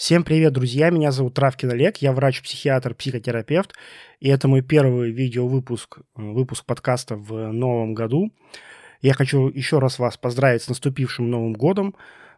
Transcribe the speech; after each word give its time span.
Всем 0.00 0.24
привет, 0.24 0.54
друзья! 0.54 0.88
Меня 0.88 1.12
зовут 1.12 1.34
Травкин 1.34 1.72
Олег, 1.72 1.98
я 1.98 2.14
врач-психиатр, 2.14 2.94
психотерапевт, 2.94 3.74
и 4.18 4.30
это 4.30 4.48
мой 4.48 4.62
первый 4.62 5.10
видеовыпуск, 5.10 5.98
э, 5.98 6.02
выпуск 6.16 6.64
подкаста 6.64 7.16
в 7.16 7.52
новом 7.52 7.92
году. 7.92 8.32
Я 9.02 9.12
хочу 9.12 9.48
еще 9.48 9.78
раз 9.78 9.98
вас 9.98 10.16
поздравить 10.16 10.62
с 10.62 10.68
наступившим 10.70 11.28
Новым 11.28 11.52
годом, 11.52 11.94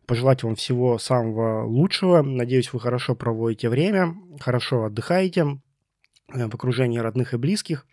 пожелать 0.06 0.42
вам 0.42 0.56
всего 0.56 0.98
самого 0.98 1.64
лучшего. 1.64 2.22
Надеюсь, 2.22 2.72
вы 2.72 2.80
хорошо 2.80 3.14
проводите 3.14 3.68
время, 3.68 4.16
хорошо 4.40 4.86
отдыхаете 4.86 5.60
э, 6.34 6.48
в 6.48 6.54
окружении 6.56 6.98
родных 6.98 7.32
и 7.32 7.36
близких. 7.36 7.86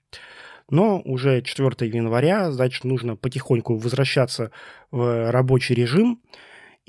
Но 0.72 1.00
уже 1.00 1.44
4 1.44 1.88
января, 1.88 2.52
значит, 2.52 2.86
нужно 2.86 3.16
потихоньку 3.16 3.76
возвращаться 3.76 4.50
в 4.90 5.30
рабочий 5.30 5.76
режим– 5.76 6.24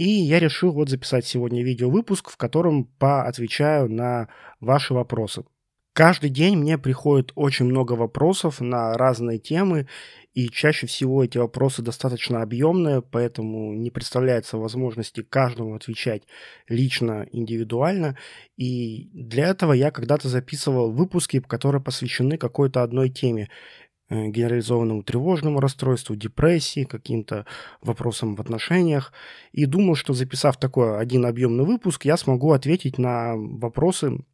и 0.01 0.09
я 0.09 0.39
решил 0.39 0.73
вот 0.73 0.89
записать 0.89 1.27
сегодня 1.27 1.63
видеовыпуск, 1.63 2.31
в 2.31 2.39
котором 2.39 2.85
поотвечаю 2.85 3.91
на 3.91 4.29
ваши 4.59 4.95
вопросы. 4.95 5.45
Каждый 5.93 6.31
день 6.31 6.57
мне 6.57 6.79
приходит 6.79 7.33
очень 7.35 7.67
много 7.67 7.93
вопросов 7.93 8.63
на 8.63 8.95
разные 8.95 9.39
темы, 9.39 9.89
и 10.33 10.49
чаще 10.49 10.87
всего 10.87 11.23
эти 11.23 11.37
вопросы 11.37 11.83
достаточно 11.83 12.41
объемные, 12.41 13.03
поэтому 13.03 13.75
не 13.75 13.91
представляется 13.91 14.57
возможности 14.57 15.23
каждому 15.23 15.75
отвечать 15.75 16.23
лично, 16.67 17.27
индивидуально. 17.31 18.17
И 18.57 19.11
для 19.13 19.49
этого 19.49 19.75
я 19.75 19.91
когда-то 19.91 20.31
записывал 20.31 20.93
выпуски, 20.93 21.41
которые 21.41 21.83
посвящены 21.83 22.39
какой-то 22.39 22.83
одной 22.83 23.11
теме. 23.11 23.51
Э, 24.11 24.27
генерализованному 24.27 25.05
тревожному 25.05 25.61
расстройству, 25.61 26.17
депрессии, 26.17 26.83
каким-то 26.83 27.47
вопросам 27.81 28.35
в 28.35 28.41
отношениях. 28.41 29.13
И 29.53 29.67
думал, 29.67 29.95
что 29.95 30.15
записав 30.15 30.57
такой 30.57 30.99
один 30.99 31.25
объемный 31.25 31.65
выпуск, 31.65 32.05
я 32.07 32.17
смогу 32.17 32.51
ответить 32.51 32.99
на 32.99 33.37
вопросы 33.37 34.25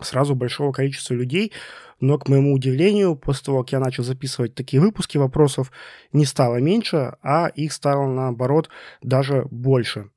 сразу 0.00 0.36
большого 0.36 0.70
количества 0.70 1.14
людей. 1.14 1.52
Но, 1.98 2.16
к 2.16 2.28
моему 2.28 2.54
удивлению, 2.54 3.16
после 3.16 3.46
того, 3.46 3.64
как 3.64 3.72
я 3.72 3.80
начал 3.80 4.04
записывать 4.04 4.54
такие 4.54 4.80
выпуски 4.80 5.18
вопросов, 5.18 5.72
не 6.12 6.24
стало 6.24 6.58
меньше, 6.58 7.16
а 7.20 7.48
их 7.48 7.72
стало, 7.72 8.06
наоборот, 8.06 8.68
даже 9.02 9.48
больше. 9.50 10.10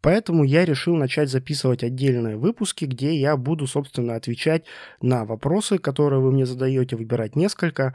Поэтому 0.00 0.44
я 0.44 0.64
решил 0.64 0.94
начать 0.94 1.28
записывать 1.28 1.82
отдельные 1.82 2.36
выпуски, 2.36 2.84
где 2.84 3.16
я 3.16 3.36
буду, 3.36 3.66
собственно, 3.66 4.14
отвечать 4.14 4.64
на 5.00 5.24
вопросы, 5.24 5.78
которые 5.78 6.20
вы 6.20 6.30
мне 6.30 6.46
задаете, 6.46 6.96
выбирать 6.96 7.34
несколько. 7.34 7.94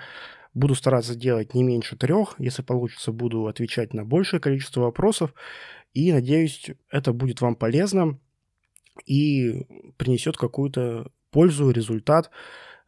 Буду 0.53 0.75
стараться 0.75 1.15
делать 1.15 1.53
не 1.53 1.63
меньше 1.63 1.95
трех. 1.95 2.35
Если 2.37 2.61
получится, 2.61 3.11
буду 3.11 3.47
отвечать 3.47 3.93
на 3.93 4.03
большее 4.03 4.39
количество 4.39 4.81
вопросов. 4.81 5.33
И 5.93 6.11
надеюсь, 6.11 6.71
это 6.91 7.13
будет 7.13 7.41
вам 7.41 7.55
полезно 7.55 8.19
и 9.05 9.65
принесет 9.97 10.37
какую-то 10.37 11.09
пользу, 11.31 11.71
результат. 11.71 12.29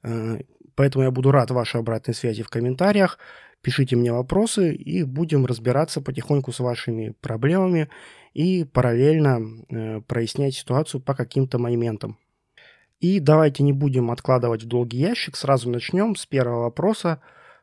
Э, 0.04 0.40
поэтому 0.76 1.06
я 1.06 1.12
буду 1.12 1.32
рад 1.32 1.52
вашей 1.52 1.80
обратной 1.80 2.14
связи 2.14 2.44
в 2.44 2.50
комментариях. 2.50 3.18
Пишите 3.62 3.96
мне 3.96 4.12
вопросы 4.12 4.76
и 4.76 5.04
будем 5.04 5.46
разбираться 5.46 6.02
потихоньку 6.02 6.52
с 6.52 6.60
вашими 6.60 7.16
проблемами 7.22 7.90
и 8.36 8.66
параллельно 8.66 9.42
э, 9.70 10.02
прояснять 10.02 10.54
ситуацию 10.54 11.02
по 11.02 11.16
каким-то 11.16 11.58
моментам. 11.58 12.20
И 13.00 13.20
давайте 13.20 13.64
не 13.64 13.74
будем 13.74 14.12
откладывать 14.12 14.64
в 14.64 14.68
долгий 14.68 15.00
ящик, 15.00 15.36
сразу 15.36 15.72
начнем 15.72 16.16
с 16.16 16.28
первого 16.28 16.66
вопроса. 16.66 17.22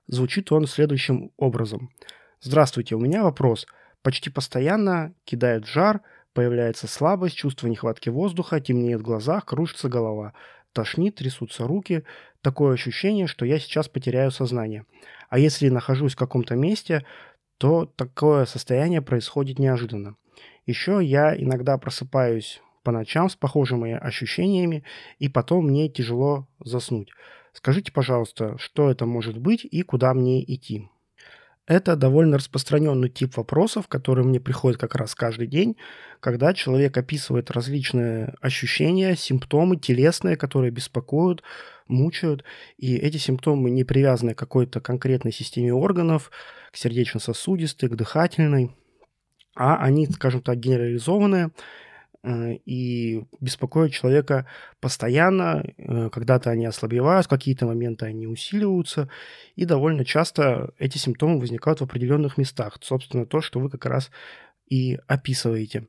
Звучит 0.08 0.50
он 0.50 0.66
следующим 0.66 1.30
образом. 1.36 1.90
Здравствуйте, 2.40 2.96
у 2.96 2.98
меня 2.98 3.22
вопрос. 3.22 3.66
Почти 4.02 4.30
постоянно 4.30 5.14
кидает 5.24 5.66
жар, 5.66 6.00
появляется 6.32 6.88
слабость, 6.88 7.36
чувство 7.36 7.68
нехватки 7.68 8.08
воздуха, 8.08 8.60
темнеет 8.60 9.00
в 9.00 9.04
глазах, 9.04 9.44
кружится 9.44 9.88
голова 9.88 10.32
тошнит, 10.72 11.16
трясутся 11.16 11.66
руки, 11.66 12.04
такое 12.40 12.74
ощущение, 12.74 13.26
что 13.26 13.44
я 13.44 13.58
сейчас 13.58 13.88
потеряю 13.88 14.30
сознание. 14.30 14.86
А 15.28 15.38
если 15.38 15.68
нахожусь 15.68 16.14
в 16.14 16.18
каком-то 16.18 16.56
месте, 16.56 17.04
то 17.58 17.86
такое 17.86 18.44
состояние 18.46 19.02
происходит 19.02 19.58
неожиданно. 19.58 20.16
Еще 20.66 21.00
я 21.02 21.36
иногда 21.36 21.76
просыпаюсь 21.78 22.60
по 22.82 22.92
ночам 22.92 23.28
с 23.28 23.36
похожими 23.36 23.92
ощущениями, 23.92 24.84
и 25.18 25.28
потом 25.28 25.66
мне 25.66 25.88
тяжело 25.88 26.46
заснуть. 26.64 27.10
Скажите, 27.52 27.92
пожалуйста, 27.92 28.56
что 28.58 28.90
это 28.90 29.06
может 29.06 29.38
быть 29.38 29.64
и 29.64 29.82
куда 29.82 30.14
мне 30.14 30.42
идти? 30.42 30.88
Это 31.66 31.94
довольно 31.94 32.38
распространенный 32.38 33.08
тип 33.08 33.36
вопросов, 33.36 33.86
которые 33.86 34.26
мне 34.26 34.40
приходят 34.40 34.80
как 34.80 34.96
раз 34.96 35.14
каждый 35.14 35.46
день, 35.46 35.76
когда 36.18 36.54
человек 36.54 36.96
описывает 36.96 37.52
различные 37.52 38.34
ощущения, 38.40 39.14
симптомы 39.14 39.76
телесные, 39.76 40.36
которые 40.36 40.72
беспокоят, 40.72 41.42
мучают. 41.86 42.42
И 42.78 42.96
эти 42.96 43.16
симптомы 43.16 43.70
не 43.70 43.84
привязаны 43.84 44.34
к 44.34 44.38
какой-то 44.38 44.80
конкретной 44.80 45.32
системе 45.32 45.72
органов, 45.72 46.32
к 46.72 46.76
сердечно-сосудистой, 46.76 47.88
к 47.88 47.94
дыхательной, 47.94 48.74
а 49.54 49.76
они, 49.76 50.06
скажем 50.06 50.42
так, 50.42 50.58
генерализованные, 50.58 51.50
Э, 52.24 52.54
и 52.64 53.24
беспокоят 53.40 53.92
человека 53.92 54.46
постоянно. 54.80 55.64
Э, 55.76 56.08
когда-то 56.10 56.50
они 56.50 56.66
ослабевают, 56.66 57.26
в 57.26 57.28
какие-то 57.28 57.66
моменты 57.66 58.06
они 58.06 58.26
усиливаются, 58.26 59.08
и 59.56 59.64
довольно 59.64 60.04
часто 60.04 60.72
эти 60.78 60.98
симптомы 60.98 61.40
возникают 61.40 61.80
в 61.80 61.84
определенных 61.84 62.38
местах. 62.38 62.76
Собственно, 62.80 63.26
то, 63.26 63.40
что 63.40 63.58
вы 63.58 63.70
как 63.70 63.86
раз 63.86 64.10
и 64.68 64.98
описываете. 65.08 65.86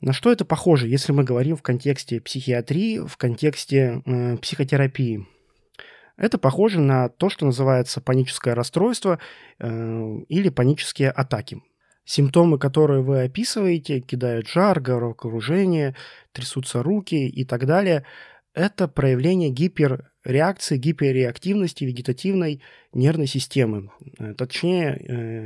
На 0.00 0.12
что 0.12 0.32
это 0.32 0.44
похоже, 0.44 0.88
если 0.88 1.12
мы 1.12 1.24
говорим 1.24 1.56
в 1.56 1.62
контексте 1.62 2.20
психиатрии, 2.20 2.98
в 2.98 3.16
контексте 3.16 4.02
э, 4.04 4.36
психотерапии? 4.36 5.26
Это 6.18 6.36
похоже 6.36 6.80
на 6.80 7.08
то, 7.08 7.30
что 7.30 7.46
называется 7.46 8.02
паническое 8.02 8.54
расстройство 8.54 9.18
э, 9.58 10.16
или 10.28 10.50
панические 10.50 11.10
атаки. 11.10 11.62
Симптомы, 12.04 12.58
которые 12.58 13.02
вы 13.02 13.22
описываете, 13.22 14.00
кидают 14.00 14.48
жар, 14.48 14.80
головокружение, 14.80 15.94
трясутся 16.32 16.82
руки 16.82 17.28
и 17.28 17.44
так 17.44 17.66
далее, 17.66 18.04
это 18.54 18.86
проявление 18.86 19.48
гиперреакции, 19.50 20.76
гиперреактивности 20.76 21.84
вегетативной 21.84 22.60
нервной 22.92 23.26
системы, 23.26 23.90
э, 24.18 24.34
точнее, 24.34 24.96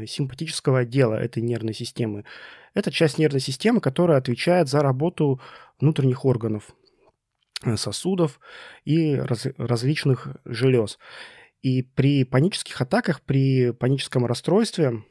э, 0.03 0.07
симпатического 0.07 0.81
отдела 0.81 1.15
этой 1.15 1.43
нервной 1.43 1.75
системы. 1.75 2.25
Это 2.75 2.91
часть 2.91 3.19
нервной 3.19 3.41
системы, 3.41 3.81
которая 3.81 4.19
отвечает 4.19 4.69
за 4.69 4.81
работу 4.81 5.41
внутренних 5.79 6.25
органов, 6.25 6.75
э, 7.65 7.77
сосудов 7.77 8.41
и 8.85 9.15
раз, 9.15 9.47
различных 9.57 10.37
желез. 10.45 10.99
И 11.63 11.83
при 11.83 12.25
панических 12.25 12.81
атаках, 12.81 13.23
при 13.23 13.73
паническом 13.73 14.27
расстройстве 14.27 15.03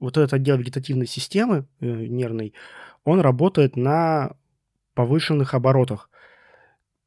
вот 0.00 0.16
этот 0.16 0.32
отдел 0.32 0.56
вегетативной 0.56 1.06
системы 1.06 1.66
э, 1.80 1.86
нервной, 1.86 2.54
он 3.04 3.20
работает 3.20 3.76
на 3.76 4.36
повышенных 4.94 5.54
оборотах. 5.54 6.10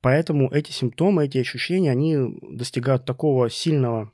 Поэтому 0.02 0.50
эти 0.52 0.72
симптомы, 0.72 1.26
эти 1.26 1.38
ощущения, 1.38 1.92
они 1.92 2.18
достигают 2.42 3.06
такого 3.06 3.50
сильного, 3.50 4.12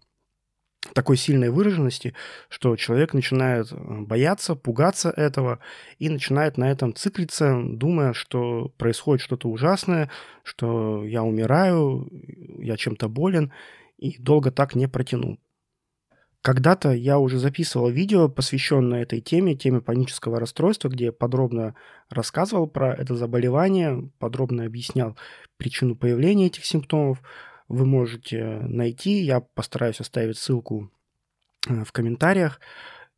такой 0.94 1.18
сильной 1.18 1.50
выраженности, 1.50 2.14
что 2.48 2.76
человек 2.76 3.14
начинает 3.14 3.72
э, 3.72 3.76
бояться, 3.76 4.56
пугаться 4.56 5.10
этого 5.10 5.60
и 5.98 6.10
начинает 6.10 6.58
на 6.58 6.72
этом 6.72 6.96
циклиться, 6.96 7.62
думая, 7.64 8.14
что 8.14 8.70
происходит 8.78 9.24
что-то 9.24 9.50
ужасное, 9.50 10.10
что 10.44 11.06
я 11.06 11.24
умираю, 11.24 12.08
я 12.60 12.78
чем-то 12.78 13.10
болен, 13.10 13.52
и 13.98 14.18
долго 14.18 14.52
так 14.52 14.76
не 14.76 14.88
протяну. 14.88 15.38
Когда-то 16.42 16.94
я 16.94 17.20
уже 17.20 17.38
записывал 17.38 17.90
видео, 17.90 18.30
посвященное 18.30 19.02
этой 19.02 19.20
теме, 19.20 19.56
теме 19.56 19.82
панического 19.82 20.40
расстройства, 20.40 20.88
где 20.88 21.06
я 21.06 21.12
подробно 21.12 21.76
рассказывал 22.10 22.68
про 22.68 22.94
это 22.94 23.16
заболевание, 23.16 24.10
подробно 24.20 24.64
объяснял 24.64 25.18
причину 25.58 25.98
появления 25.98 26.48
этих 26.48 26.66
симптомов. 26.66 27.22
Вы 27.68 27.86
можете 27.86 28.62
найти, 28.62 29.22
я 29.22 29.42
постараюсь 29.42 30.00
оставить 30.00 30.38
ссылку 30.38 30.90
э, 31.68 31.84
в 31.84 31.92
комментариях, 31.92 32.62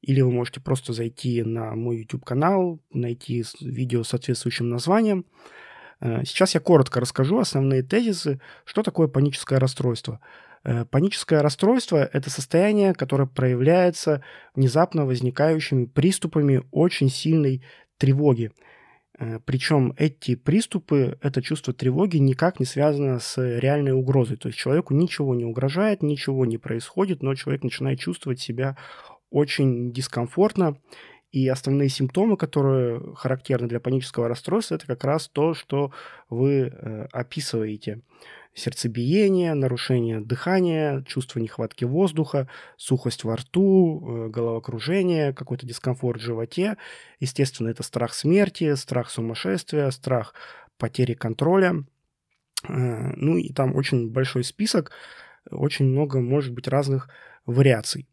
или 0.01 0.21
вы 0.21 0.31
можете 0.31 0.59
просто 0.59 0.91
зайти 0.91 1.43
на 1.43 1.75
мой 1.75 1.99
YouTube-канал, 1.99 2.79
найти 2.91 3.43
видео 3.61 4.03
с 4.03 4.09
соответствующим 4.09 4.67
названием. 4.67 5.27
Э, 5.99 6.25
сейчас 6.25 6.55
я 6.55 6.59
коротко 6.59 6.99
расскажу 6.99 7.37
основные 7.37 7.83
тезисы, 7.83 8.41
что 8.65 8.81
такое 8.81 9.07
паническое 9.07 9.59
расстройство– 9.59 10.19
паническое 10.63 11.41
расстройство– 11.41 11.97
это 12.13 12.29
состояние, 12.29 12.93
которое 12.93 13.27
проявляется 13.27 14.23
внезапно 14.55 15.05
возникающими 15.05 15.85
приступами 15.85 16.63
очень 16.71 17.09
сильной 17.09 17.63
тревоги. 17.97 18.51
Э, 19.19 19.39
Причем 19.45 19.93
эти 19.97 20.35
приступы, 20.35 21.17
это 21.21 21.41
чувство 21.41 21.73
тревоги 21.73 22.17
никак 22.17 22.59
не 22.59 22.65
связано 22.65 23.19
с 23.19 23.37
реальной 23.59 23.91
угрозой. 23.91 24.37
То 24.37 24.49
есть 24.49 24.59
человеку 24.59 24.93
ничего 24.93 25.35
не 25.35 25.45
угрожает, 25.45 26.03
ничего 26.03 26.45
не 26.45 26.57
происходит, 26.57 27.21
но 27.23 27.35
человек 27.35 27.63
начинает 27.63 27.99
чувствовать 27.99 28.39
себя 28.39 28.77
очень 29.29 29.91
дискомфортно 29.93 30.77
И 31.31 31.47
основные 31.47 31.89
симптомы, 31.89 32.35
которые 32.35 33.15
характерны 33.15 33.67
для 33.67 33.79
панического 33.79 34.27
расстройства, 34.27 34.75
это 34.75 34.85
как 34.87 35.03
раз 35.05 35.29
то, 35.29 35.53
что 35.53 35.91
вы 36.29 36.51
э, 36.71 37.07
описываете. 37.13 38.01
Сердцебиение, 38.53 39.53
нарушение 39.53 40.19
дыхания, 40.19 41.03
чувство 41.03 41.39
нехватки 41.39 41.85
воздуха, 41.85 42.49
сухость 42.75 43.23
во 43.23 43.37
рту, 43.37 44.25
э, 44.25 44.29
головокружение, 44.29 45.33
какой-то 45.33 45.65
дискомфорт 45.65 46.19
в 46.19 46.25
животе. 46.25 46.77
Естественно, 47.19 47.69
это 47.69 47.83
страх 47.83 48.13
смерти, 48.13 48.75
страх 48.75 49.09
сумасшествия, 49.09 49.89
страх 49.91 50.33
потери 50.77 51.13
контроля. 51.13 51.85
Э, 52.67 53.13
ну 53.15 53.37
и 53.37 53.53
там 53.53 53.75
очень 53.75 54.11
большой 54.11 54.43
список, 54.43 54.91
очень 55.49 55.85
много 55.85 56.19
может 56.19 56.53
быть 56.53 56.67
разных 56.67 57.09
вариаций. 57.45 58.07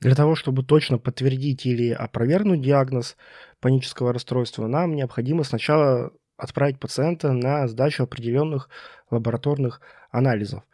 Для 0.00 0.16
того, 0.16 0.34
чтобы 0.34 0.64
точно 0.64 0.98
подтвердить 0.98 1.64
или 1.64 1.90
опровергнуть 1.90 2.60
диагноз 2.60 3.16
панического 3.60 4.12
расстройства, 4.12 4.66
нам 4.66 4.96
необходимо 4.96 5.44
сначала 5.44 6.12
отправить 6.42 6.78
пациента 6.80 7.32
на 7.32 7.68
сдачу 7.68 8.02
определенных 8.02 8.68
лабораторных 9.10 9.80
анализов. 10.10 10.64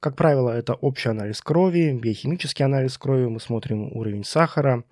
Как 0.00 0.14
правило, 0.14 0.50
это 0.50 0.74
общий 0.74 1.08
анализ 1.08 1.40
крови, 1.40 1.98
биохимический 2.00 2.64
анализ 2.64 2.96
крови. 2.96 3.26
Мы 3.26 3.40
смотрим 3.40 3.96
уровень 3.96 4.24
сахара, 4.24 4.84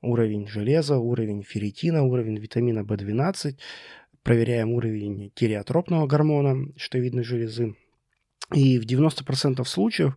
уровень 0.00 0.48
железа, 0.48 0.96
уровень 0.96 1.42
ферритина, 1.42 2.02
уровень 2.02 2.38
витамина 2.38 2.80
В12. 2.80 3.56
Проверяем 4.22 4.72
уровень 4.72 5.32
тиреотропного 5.34 6.06
гормона, 6.06 6.72
щитовидной 6.78 7.24
железы. 7.24 7.74
И 8.52 8.78
в 8.78 8.86
90% 8.86 9.64
случаев 9.64 10.16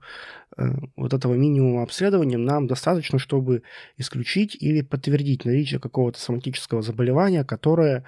э, 0.57 0.63
вот 0.95 1.13
этого 1.13 1.33
минимума 1.33 1.83
обследования 1.83 2.37
нам 2.37 2.67
достаточно, 2.67 3.19
чтобы 3.19 3.63
исключить 3.97 4.55
или 4.59 4.81
подтвердить 4.81 5.45
наличие 5.45 5.79
какого-то 5.79 6.19
соматического 6.19 6.81
заболевания, 6.81 7.43
которое 7.43 8.05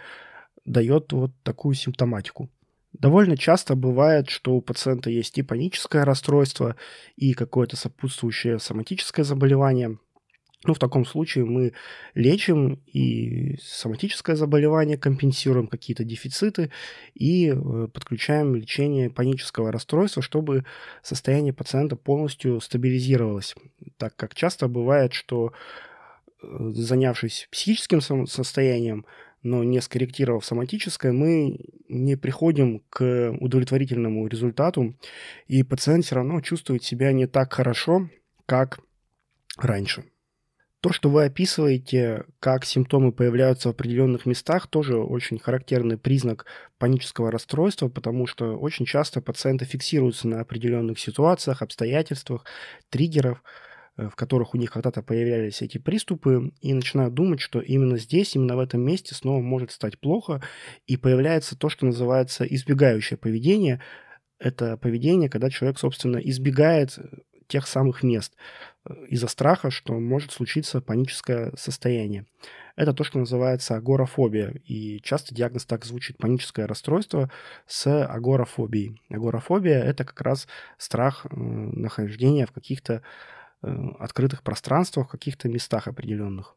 дает 0.69 1.11
вот 1.13 1.31
такую 1.43 1.75
симптоматику. 1.75 2.49
Довольно 2.93 3.37
часто 3.37 3.75
бывает, 3.75 4.29
что 4.29 4.55
у 4.55 4.61
пациента 4.61 5.09
есть 5.09 5.37
и 5.37 5.43
паническое 5.43 6.05
расстройство, 6.05 6.75
и 7.15 7.33
какое-то 7.33 7.75
сопутствующее 7.75 8.59
соматическое 8.59 9.25
заболевание– 9.25 9.97
ну, 10.65 10.73
в 10.73 10.79
таком 10.79 11.05
случае 11.05 11.45
мы 11.45 11.71
лечим 12.15 12.81
и 12.85 13.57
соматическое 13.61 14.35
заболевание, 14.35 14.97
компенсируем 14.97 15.67
какие-то 15.67 16.03
дефициты 16.03 16.69
и 17.13 17.49
э, 17.49 17.87
подключаем 17.93 18.55
лечение 18.55 19.09
панического 19.09 19.71
расстройства, 19.71 20.21
чтобы 20.21 20.65
состояние 21.01 21.53
пациента 21.53 21.95
полностью 21.95 22.59
стабилизировалось. 22.59 23.55
Так 23.95 24.17
как 24.17 24.35
часто 24.35 24.67
бывает, 24.67 25.13
что 25.13 25.53
э, 26.43 26.71
занявшись 26.73 27.47
психическим 27.51 28.27
состоянием, 28.27 29.05
но 29.43 29.63
не 29.63 29.81
скорректировав 29.81 30.45
соматическое, 30.45 31.11
мы 31.11 31.59
не 31.87 32.15
приходим 32.15 32.81
к 32.89 33.31
удовлетворительному 33.39 34.27
результату, 34.27 34.95
и 35.47 35.63
пациент 35.63 36.05
все 36.05 36.15
равно 36.15 36.41
чувствует 36.41 36.83
себя 36.83 37.11
не 37.11 37.27
так 37.27 37.53
хорошо, 37.53 38.09
как 38.45 38.79
раньше. 39.57 40.05
То, 40.81 40.93
что 40.93 41.09
вы 41.09 41.25
описываете, 41.25 42.23
как 42.39 42.63
симптомы 42.63 43.11
появляются 43.11 43.67
в 43.67 43.71
определенных 43.71 44.25
местах, 44.25 44.67
тоже 44.67 44.97
очень 44.97 45.37
характерный 45.37 45.97
признак 45.97 46.45
панического 46.77 47.31
расстройства, 47.31 47.89
потому 47.89 48.27
что 48.27 48.57
очень 48.57 48.85
часто 48.85 49.19
пациенты 49.19 49.65
фиксируются 49.65 50.29
на 50.29 50.39
определенных 50.39 50.97
ситуациях, 50.97 51.61
обстоятельствах, 51.61 52.45
триггеров, 52.89 53.39
э, 53.39 53.68
в 54.07 54.15
которых 54.15 54.53
у 54.53 54.57
них 54.57 54.71
когда-то 54.71 55.01
появлялись 55.01 55.61
эти 55.61 55.77
приступы, 55.77 56.51
и 56.61 56.73
начинают 56.73 57.13
думать, 57.13 57.41
что 57.41 57.59
именно 57.59 57.97
здесь, 57.97 58.35
именно 58.35 58.55
в 58.55 58.59
этом 58.59 58.81
месте 58.81 59.15
снова 59.15 59.41
может 59.41 59.71
стать 59.71 59.99
плохо, 59.99 60.41
и 60.87 60.95
появляется 60.95 61.57
то, 61.57 61.69
что 61.69 61.85
называется 61.85 62.45
избегающее 62.45 63.17
поведение. 63.17 63.81
Это 64.39 64.77
поведение, 64.77 65.29
когда 65.29 65.49
человек, 65.49 65.79
собственно, 65.79 66.17
избегает 66.17 66.97
тех 67.49 67.67
самых 67.67 68.03
мест 68.03 68.35
э, 68.85 68.93
из-за 69.09 69.27
страха, 69.27 69.71
что 69.71 69.93
может 69.99 70.31
случиться 70.31 70.81
паническое 70.81 71.51
состояние. 71.57 72.25
Это 72.77 72.93
то, 72.93 73.03
что 73.03 73.19
называется 73.19 73.75
агорафобия. 73.75 74.53
И 74.65 75.01
часто 75.01 75.35
диагноз 75.35 75.65
так 75.65 75.83
звучит 75.83 76.17
паническое 76.17 76.65
расстройство 76.67 77.29
с 77.67 78.05
агорафобией. 78.05 79.01
Агорафобия– 79.09 79.83
это 79.83 80.05
как 80.05 80.21
раз 80.21 80.47
страх 80.77 81.25
э, 81.25 81.35
нахождения 81.35 82.45
в 82.45 82.53
каких-то 82.53 82.93
э, 82.93 83.01
открытых 83.61 84.43
пространствах, 84.43 85.09
каких-то 85.09 85.49
местах 85.49 85.87
определенных. 85.87 86.55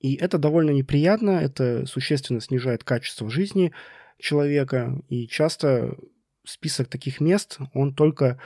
И 0.00 0.14
это 0.14 0.38
довольно 0.38 0.70
неприятно, 0.70 1.30
это 1.30 1.84
существенно 1.86 2.40
снижает 2.40 2.84
качество 2.84 3.28
жизни 3.28 3.72
человека, 4.18 5.00
и 5.08 5.26
часто 5.26 5.96
список 6.44 6.88
таких 6.88 7.20
мест, 7.20 7.58
он 7.74 7.94
только 7.94 8.40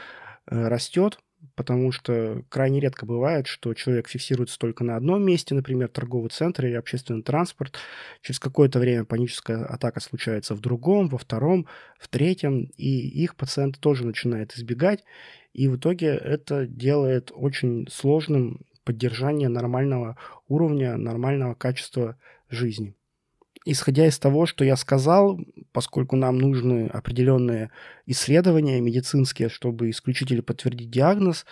Э, 0.46 0.68
растет, 0.68 1.20
потому 1.54 1.92
что 1.92 2.44
крайне 2.48 2.80
редко 2.80 3.06
бывает, 3.06 3.46
что 3.46 3.74
человек 3.74 4.08
фиксируется 4.08 4.58
только 4.58 4.84
на 4.84 4.96
одном 4.96 5.24
месте, 5.24 5.54
например, 5.54 5.88
торговый 5.88 6.30
центр 6.30 6.66
или 6.66 6.74
общественный 6.74 7.22
транспорт. 7.22 7.78
Через 8.22 8.38
какое-то 8.38 8.78
время 8.78 9.04
паническая 9.04 9.64
атака 9.64 10.00
случается 10.00 10.54
в 10.54 10.60
другом, 10.60 11.08
во 11.08 11.18
втором, 11.18 11.66
в 11.98 12.08
третьем, 12.08 12.70
и 12.76 13.08
их 13.22 13.36
пациент 13.36 13.78
тоже 13.78 14.06
начинает 14.06 14.54
избегать, 14.54 15.04
и 15.52 15.68
в 15.68 15.76
итоге 15.76 16.08
это 16.08 16.66
делает 16.66 17.30
очень 17.34 17.86
сложным 17.90 18.60
поддержание 18.84 19.48
нормального 19.48 20.16
уровня, 20.48 20.96
нормального 20.96 21.54
качества 21.54 22.16
жизни 22.48 22.94
исходя 23.64 24.06
из 24.06 24.18
того, 24.18 24.46
что 24.46 24.64
я 24.64 24.76
сказал, 24.76 25.38
поскольку 25.72 26.16
нам 26.16 26.38
нужны 26.38 26.86
определенные 26.86 27.70
исследования 28.06 28.80
медицинские, 28.80 29.48
чтобы 29.48 29.90
исключить 29.90 30.30
или 30.30 30.40
подтвердить 30.40 30.90
диагноз, 30.90 31.46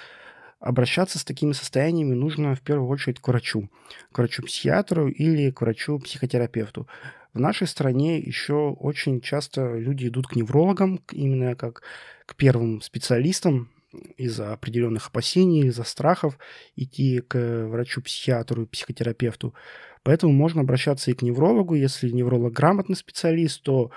обращаться 0.58 1.18
с 1.18 1.24
такими 1.24 1.52
состояниями 1.52 2.14
нужно 2.14 2.54
в 2.54 2.60
первую 2.60 2.88
очередь 2.88 3.20
к 3.20 3.28
врачу, 3.28 3.70
к 4.12 4.18
врачу-психиатру 4.18 5.08
или 5.08 5.50
к 5.50 5.62
врачу-психотерапевту. 5.62 6.86
В 7.32 7.38
нашей 7.38 7.66
стране 7.66 8.18
еще 8.18 8.70
очень 8.70 9.20
часто 9.20 9.76
люди 9.76 10.08
идут 10.08 10.26
к 10.26 10.36
неврологам, 10.36 11.00
именно 11.12 11.54
как 11.54 11.82
к 12.26 12.34
первым 12.34 12.82
специалистам, 12.82 13.70
из-за 14.16 14.52
определенных 14.52 15.08
опасений, 15.08 15.66
из-за 15.66 15.84
страхов 15.84 16.38
идти 16.76 17.20
к 17.20 17.66
врачу-психиатру 17.66 18.62
и 18.62 18.66
психотерапевту. 18.66 19.54
Поэтому 20.02 20.32
можно 20.32 20.62
обращаться 20.62 21.11
и 21.11 21.14
к 21.14 21.23
неврологу. 21.23 21.75
Если 21.75 22.11
невролог 22.11 22.52
грамотный 22.52 22.97
специалист, 22.97 23.62
то 23.62 23.91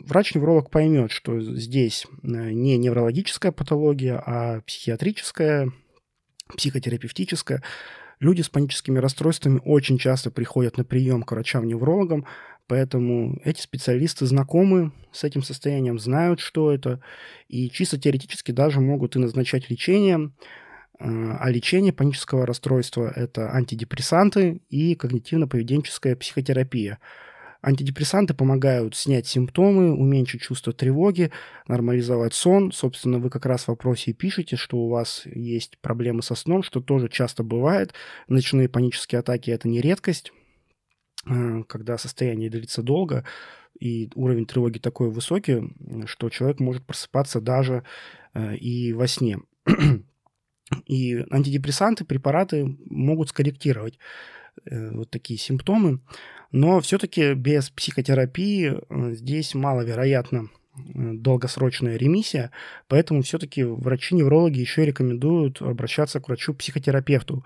врач-невролог 0.00 0.70
поймет, 0.70 1.10
что 1.10 1.40
здесь 1.40 2.06
э, 2.22 2.26
не 2.26 2.76
неврологическая 2.76 3.52
патология, 3.52 4.22
а 4.24 4.60
психиатрическая, 4.62 5.70
психотерапевтическая. 6.56 7.62
Люди 8.20 8.42
с 8.42 8.48
паническими 8.48 8.98
расстройствами 8.98 9.60
очень 9.64 9.98
часто 9.98 10.30
приходят 10.30 10.78
на 10.78 10.84
прием 10.84 11.22
к 11.22 11.32
врачам-неврологам, 11.32 12.26
поэтому 12.66 13.40
эти 13.44 13.60
специалисты 13.60 14.26
знакомы 14.26 14.92
с 15.12 15.24
этим 15.24 15.42
состоянием, 15.42 15.98
знают, 15.98 16.40
что 16.40 16.72
это, 16.72 17.00
и 17.48 17.68
чисто 17.70 17.98
теоретически 17.98 18.52
даже 18.52 18.80
могут 18.80 19.16
и 19.16 19.18
назначать 19.18 19.68
лечение, 19.68 20.30
а 20.98 21.50
лечение 21.50 21.92
панического 21.92 22.46
расстройства– 22.46 23.12
это 23.16 23.52
антидепрессанты 23.52 24.60
и 24.70 24.94
когнитивно-поведенческая 24.94 26.14
психотерапия. 26.16 26.98
Антидепрессанты 27.62 28.34
помогают 28.34 28.94
снять 28.94 29.26
симптомы, 29.26 29.94
уменьшить 29.94 30.42
чувство 30.42 30.74
тревоги, 30.74 31.30
нормализовать 31.66 32.34
сон. 32.34 32.72
Собственно, 32.72 33.18
вы 33.18 33.30
как 33.30 33.46
раз 33.46 33.64
в 33.64 33.68
вопросе 33.68 34.10
и 34.10 34.14
пишете, 34.14 34.56
что 34.56 34.76
у 34.76 34.88
вас 34.88 35.22
есть 35.24 35.78
проблемы 35.78 36.22
со 36.22 36.34
сном, 36.34 36.62
что 36.62 36.80
тоже 36.80 37.08
часто 37.08 37.42
бывает. 37.42 37.94
Ночные 38.28 38.68
панические 38.68 39.20
атаки– 39.20 39.50
это 39.52 39.66
не 39.66 39.80
редкость, 39.80 40.32
э, 41.26 41.62
когда 41.66 41.96
состояние 41.96 42.50
длится 42.50 42.82
долго, 42.82 43.24
и 43.80 44.10
уровень 44.14 44.46
тревоги 44.46 44.78
такой 44.78 45.10
высокий, 45.10 45.74
что 46.06 46.28
человек 46.28 46.60
может 46.60 46.84
просыпаться 46.84 47.40
даже 47.40 47.82
э, 48.34 48.56
и 48.56 48.92
во 48.92 49.06
сне. 49.06 49.38
И 50.86 51.24
антидепрессанты, 51.30 52.04
препараты 52.04 52.76
могут 52.88 53.28
скорректировать 53.28 53.98
э, 54.64 54.90
вот 54.92 55.10
такие 55.10 55.38
симптомы, 55.38 56.00
но 56.52 56.80
все-таки 56.80 57.34
без 57.34 57.70
психотерапии 57.70 58.72
э, 58.72 59.14
здесь 59.14 59.54
маловероятно 59.54 60.48
э, 60.48 60.78
долгосрочная 60.94 61.96
ремиссия, 61.96 62.50
поэтому 62.88 63.22
все-таки 63.22 63.62
врачи-неврологи 63.62 64.58
еще 64.58 64.86
рекомендуют 64.86 65.60
обращаться 65.60 66.20
к 66.20 66.28
врачу-психотерапевту 66.28 67.44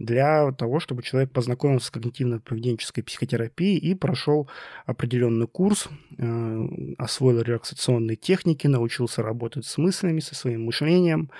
для 0.00 0.50
того, 0.52 0.80
чтобы 0.80 1.02
человек 1.02 1.30
познакомился 1.30 1.86
с 1.86 1.90
когнитивно-поведенческой 1.90 3.02
психотерапией 3.02 3.78
и 3.78 3.94
прошел 3.94 4.48
определенный 4.86 5.46
курс, 5.46 5.88
э, 6.18 6.68
освоил 6.98 7.42
релаксационные 7.42 8.16
техники, 8.16 8.66
научился 8.66 9.22
работать 9.22 9.66
с 9.66 9.78
мыслями, 9.78 10.20
со 10.20 10.34
своим 10.34 10.64
мышлением, 10.64 11.30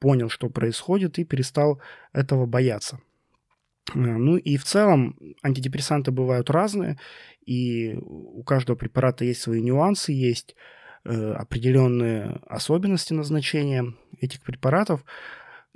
понял, 0.00 0.28
что 0.28 0.48
происходит, 0.48 1.18
и 1.18 1.24
перестал 1.24 1.80
этого 2.12 2.46
бояться. 2.46 2.98
Ну 3.94 4.36
и 4.36 4.56
в 4.56 4.64
целом 4.64 5.16
антидепрессанты 5.42 6.10
бывают 6.10 6.50
разные, 6.50 6.98
и 7.44 7.96
у 8.00 8.42
каждого 8.42 8.76
препарата 8.76 9.24
есть 9.24 9.42
свои 9.42 9.60
нюансы, 9.60 10.12
есть 10.12 10.54
э, 11.04 11.32
определенные 11.32 12.40
особенности 12.46 13.12
назначения 13.12 13.94
этих 14.20 14.42
препаратов. 14.42 15.04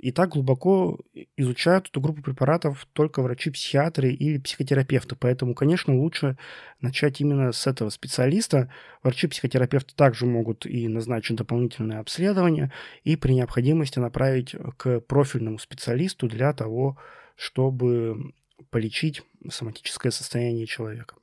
И 0.05 0.11
так 0.11 0.29
глубоко 0.29 0.99
изучают 1.35 1.87
эту 1.87 1.99
группу 1.99 2.21
препаратов 2.21 2.87
только 2.93 3.23
врачи-психиатры 3.23 4.11
или 4.11 4.37
психотерапевты. 4.37 5.15
Поэтому, 5.15 5.55
конечно, 5.55 5.95
лучше 5.97 6.37
начать 6.79 7.21
именно 7.21 7.51
с 7.51 7.65
этого 7.65 7.89
специалиста. 7.89 8.71
Врачи-психотерапевты 9.01 9.95
также 9.95 10.27
могут 10.27 10.67
и 10.67 10.87
назначить 10.87 11.37
дополнительное 11.37 12.01
обследование, 12.01 12.71
и 13.03 13.15
при 13.15 13.33
необходимости 13.33 13.97
направить 13.97 14.55
к 14.77 14.99
профильному 14.99 15.57
специалисту 15.57 16.27
для 16.27 16.53
того, 16.53 16.99
чтобы 17.35 18.31
полечить 18.69 19.23
соматическое 19.49 20.11
состояние 20.11 20.67
человека. 20.67 21.15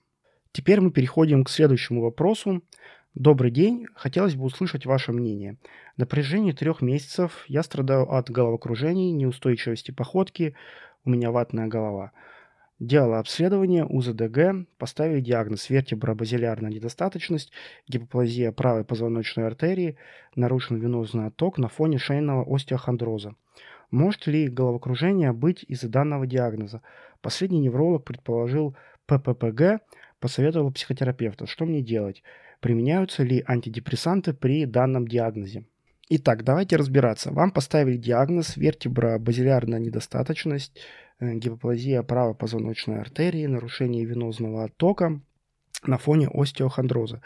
Теперь 0.50 0.80
мы 0.80 0.90
переходим 0.90 1.44
к 1.44 1.50
следующему 1.50 2.02
вопросу. 2.02 2.64
Добрый 3.14 3.50
день. 3.50 3.86
Хотелось 3.94 4.36
бы 4.36 4.44
услышать 4.44 4.86
ваше 4.86 5.12
мнение. 5.12 5.58
На 5.98 6.06
протяжении 6.06 6.52
трех 6.52 6.80
месяцев 6.80 7.44
я 7.46 7.62
страдаю 7.62 8.10
от 8.10 8.30
головокружений, 8.30 9.12
неустойчивости 9.12 9.90
походки, 9.90 10.54
у 11.04 11.10
меня 11.10 11.30
ватная 11.30 11.66
голова. 11.66 12.12
Делала 12.78 13.18
обследование 13.18 13.84
УЗДГ, 13.84 14.66
поставили 14.78 15.20
диагноз 15.20 15.68
вертебробазилярная 15.68 16.70
недостаточность, 16.70 17.52
гипоплазия 17.86 18.50
правой 18.50 18.82
позвоночной 18.82 19.46
артерии, 19.46 19.98
нарушен 20.34 20.78
венозный 20.78 21.26
отток 21.26 21.58
на 21.58 21.68
фоне 21.68 21.98
шейного 21.98 22.46
остеохондроза. 22.48 23.34
Может 23.90 24.26
ли 24.26 24.48
головокружение 24.48 25.34
быть 25.34 25.66
из-за 25.68 25.90
данного 25.90 26.26
диагноза? 26.26 26.80
Последний 27.20 27.60
невролог 27.60 28.04
предположил 28.04 28.74
ПППГ, 29.04 29.82
посоветовал 30.18 30.72
психотерапевта. 30.72 31.46
Что 31.46 31.66
мне 31.66 31.82
делать? 31.82 32.22
Применяются 32.62 33.24
ли 33.24 33.42
антидепрессанты 33.44 34.32
при 34.32 34.66
данном 34.66 35.08
диагнозе? 35.08 35.64
Итак, 36.10 36.44
давайте 36.44 36.76
разбираться. 36.76 37.32
Вам 37.32 37.50
поставили 37.50 37.96
диагноз 37.96 38.56
вертебробазилярная 38.56 39.80
недостаточность, 39.80 40.78
э, 41.18 41.34
гипоплазия 41.34 42.04
правой 42.04 42.36
позвоночной 42.36 43.00
артерии, 43.00 43.46
нарушение 43.46 44.04
венозного 44.04 44.64
оттока 44.64 45.20
на 45.84 45.98
фоне 45.98 46.28
остеохондроза. 46.28 47.20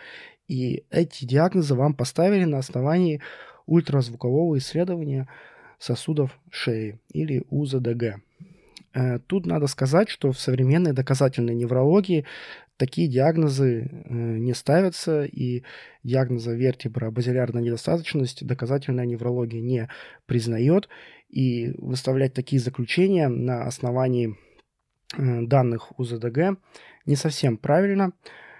И 0.48 0.84
эти 0.88 1.26
диагнозы 1.26 1.74
вам 1.74 1.92
поставили 1.92 2.44
на 2.44 2.56
основании 2.56 3.20
ультразвукового 3.66 4.56
исследования 4.56 5.28
сосудов 5.78 6.30
шеи 6.50 6.98
или 7.12 7.44
УЗДГ. 7.50 8.22
Э, 8.94 9.18
тут 9.18 9.44
надо 9.44 9.66
сказать, 9.66 10.08
что 10.08 10.32
в 10.32 10.40
современной 10.40 10.94
доказательной 10.94 11.54
неврологии 11.54 12.24
такие 12.76 13.08
диагнозы 13.08 13.88
э, 13.88 14.14
не 14.14 14.54
ставятся, 14.54 15.24
и 15.24 15.62
диагноза 16.02 16.52
вертебра 16.54 17.10
базилярная 17.10 17.62
недостаточность 17.62 18.46
доказательная 18.46 19.06
неврология 19.06 19.60
не 19.60 19.88
признает, 20.26 20.88
и 21.28 21.72
выставлять 21.78 22.34
такие 22.34 22.60
заключения 22.60 23.28
на 23.28 23.64
основании 23.64 24.36
э, 25.16 25.42
данных 25.42 25.98
УЗДГ 25.98 26.58
не 27.06 27.16
совсем 27.16 27.56
правильно. 27.56 28.12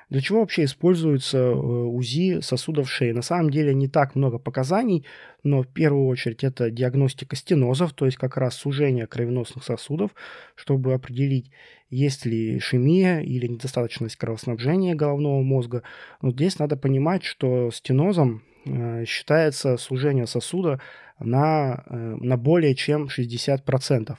Для 0.08 0.20
чего 0.20 0.40
вообще 0.40 0.64
используется 0.64 1.38
э, 1.38 1.52
УЗИ 1.52 2.40
сосудов 2.40 2.88
шеи? 2.88 3.10
На 3.10 3.22
самом 3.22 3.50
деле 3.50 3.74
не 3.74 3.88
так 3.88 4.14
много 4.14 4.38
показаний, 4.38 5.04
но 5.42 5.62
в 5.62 5.66
первую 5.66 6.06
очередь 6.06 6.44
это 6.44 6.70
диагностика 6.70 7.34
стенозов, 7.34 7.92
то 7.92 8.06
есть 8.06 8.16
как 8.16 8.36
раз 8.36 8.54
сужение 8.54 9.08
кровеносных 9.08 9.64
сосудов, 9.64 10.12
чтобы 10.54 10.94
определить, 10.94 11.50
есть 11.90 12.24
ли 12.24 12.56
ишемия 12.56 13.18
или 13.20 13.48
недостаточность 13.48 14.14
кровоснабжения 14.16 14.94
головного 14.94 15.42
мозга. 15.42 15.82
Но 16.22 16.30
здесь 16.30 16.60
надо 16.60 16.76
понимать, 16.76 17.24
что 17.24 17.72
стенозом 17.72 18.44
э, 18.64 19.04
считается 19.06 19.76
сужение 19.76 20.28
сосуда 20.28 20.80
на, 21.18 21.82
э, 21.86 21.96
на 21.96 22.36
более 22.36 22.76
чем 22.76 23.08
60%. 23.08 24.16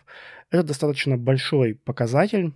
Это 0.51 0.63
достаточно 0.63 1.17
большой 1.17 1.75
показатель, 1.75 2.51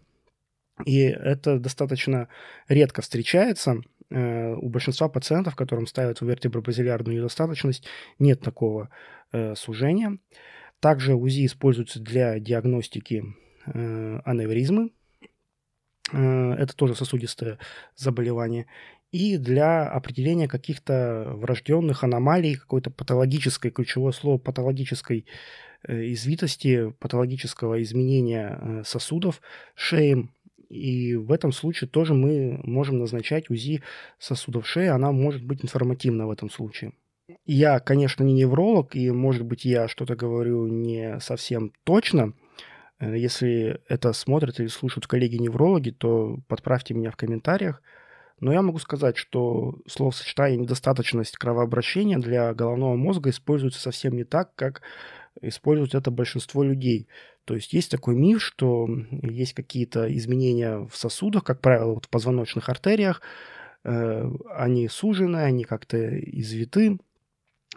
и 0.85 0.99
это 1.01 1.59
достаточно 1.59 2.27
редко 2.67 3.01
встречается. 3.01 3.81
Э, 4.11 4.55
у 4.55 4.67
большинства 4.67 5.07
пациентов, 5.07 5.55
которым 5.55 5.87
ставят 5.87 6.19
вертебробазилярную 6.19 7.17
недостаточность, 7.17 7.85
нет 8.19 8.41
такого 8.41 8.89
э, 9.31 9.55
сужения. 9.55 10.17
Также 10.81 11.15
УЗИ 11.15 11.45
используется 11.45 12.01
для 12.01 12.39
диагностики 12.39 13.23
э, 13.65 14.19
аневризмы. 14.25 14.91
Это 16.11 16.75
тоже 16.75 16.93
сосудистое 16.93 17.57
заболевание. 17.95 18.65
И 19.13 19.37
для 19.37 19.87
определения 19.87 20.49
каких-то 20.49 21.31
врожденных 21.35 22.03
аномалий, 22.03 22.55
какой-то 22.55 22.91
патологической, 22.91 23.71
ключевое 23.71 24.11
слово 24.11 24.37
патологической 24.37 25.25
извитости, 25.87 26.93
патологического 26.99 27.81
изменения 27.81 28.83
сосудов 28.85 29.41
шеи, 29.73 30.29
и 30.71 31.15
в 31.15 31.31
этом 31.31 31.51
случае 31.51 31.89
тоже 31.89 32.13
мы 32.13 32.59
можем 32.63 32.97
назначать 32.97 33.49
УЗИ 33.49 33.83
сосудов 34.17 34.65
шеи. 34.65 34.87
Она 34.87 35.11
может 35.11 35.43
быть 35.43 35.63
информативна 35.63 36.27
в 36.27 36.31
этом 36.31 36.49
случае. 36.49 36.93
Я, 37.45 37.79
конечно, 37.79 38.23
не 38.23 38.33
невролог, 38.33 38.95
и, 38.95 39.11
может 39.11 39.45
быть, 39.45 39.65
я 39.65 39.87
что-то 39.87 40.15
говорю 40.15 40.67
не 40.67 41.19
совсем 41.19 41.73
точно. 41.83 42.33
Э, 42.99 43.17
если 43.17 43.81
это 43.87 44.13
смотрят 44.13 44.59
или 44.59 44.67
слушают 44.67 45.07
коллеги-неврологи, 45.07 45.91
то 45.91 46.39
подправьте 46.47 46.93
меня 46.93 47.11
в 47.11 47.17
комментариях. 47.17 47.81
Но 48.39 48.51
я 48.51 48.61
могу 48.61 48.79
сказать, 48.79 49.17
что 49.17 49.75
словосочетание 49.87 50.57
«недостаточность 50.57 51.37
кровообращения» 51.37 52.17
для 52.17 52.53
головного 52.53 52.95
мозга 52.95 53.29
используется 53.29 53.79
совсем 53.79 54.15
не 54.15 54.23
так, 54.23 54.55
как 54.55 54.81
используют 55.41 55.95
это 55.95 56.11
большинство 56.11 56.63
людей. 56.63 57.07
То 57.45 57.55
есть 57.55 57.73
есть 57.73 57.91
такой 57.91 58.15
миф, 58.15 58.41
что 58.41 58.87
есть 59.23 59.53
какие-то 59.53 60.13
изменения 60.15 60.87
в 60.87 60.95
сосудах, 60.95 61.43
как 61.43 61.61
правило, 61.61 61.93
вот 61.93 62.05
в 62.05 62.09
позвоночных 62.09 62.69
артериях, 62.69 63.21
э, 63.83 64.29
они 64.55 64.87
сужены, 64.87 65.37
они 65.37 65.63
как-то 65.63 66.19
извиты, 66.19 66.99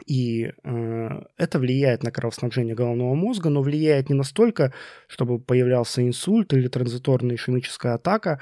и 0.06 0.52
э, 0.64 1.22
это 1.36 1.58
влияет 1.58 2.02
на 2.02 2.10
кровоснабжение 2.10 2.74
головного 2.74 3.14
мозга, 3.14 3.48
но 3.48 3.62
влияет 3.62 4.08
не 4.10 4.16
настолько, 4.16 4.72
чтобы 5.06 5.38
появлялся 5.38 6.06
инсульт 6.06 6.52
или 6.52 6.68
транзиторная 6.68 7.36
ишемическая 7.36 7.94
атака, 7.94 8.40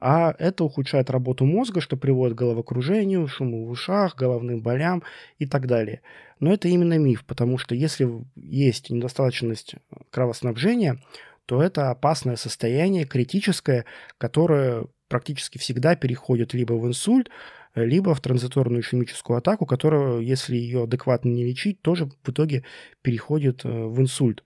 а 0.00 0.34
это 0.38 0.64
ухудшает 0.64 1.10
работу 1.10 1.44
мозга, 1.44 1.80
что 1.80 1.96
приводит 1.96 2.36
к 2.36 2.38
головокружению, 2.38 3.26
шуму 3.26 3.66
в 3.66 3.70
ушах, 3.70 4.16
головным 4.16 4.62
болям 4.62 5.02
и 5.38 5.46
так 5.46 5.66
далее. 5.66 6.02
Но 6.40 6.52
это 6.52 6.68
именно 6.68 6.98
миф, 6.98 7.24
потому 7.24 7.58
что 7.58 7.74
если 7.74 8.08
есть 8.36 8.90
недостаточность 8.90 9.74
кровоснабжения, 10.10 11.00
то 11.46 11.62
это 11.62 11.90
опасное 11.90 12.36
состояние, 12.36 13.06
критическое, 13.06 13.86
которое 14.18 14.86
практически 15.08 15.58
всегда 15.58 15.96
переходит 15.96 16.54
либо 16.54 16.74
в 16.74 16.86
инсульт, 16.86 17.30
либо 17.74 18.14
в 18.14 18.20
транзиторную 18.20 18.82
ишемическую 18.82 19.38
атаку, 19.38 19.66
которая, 19.66 20.20
если 20.20 20.56
ее 20.56 20.84
адекватно 20.84 21.30
не 21.30 21.44
лечить, 21.44 21.82
тоже 21.82 22.10
в 22.22 22.28
итоге 22.28 22.64
переходит 23.02 23.64
э, 23.64 23.68
в 23.68 24.00
инсульт. 24.00 24.44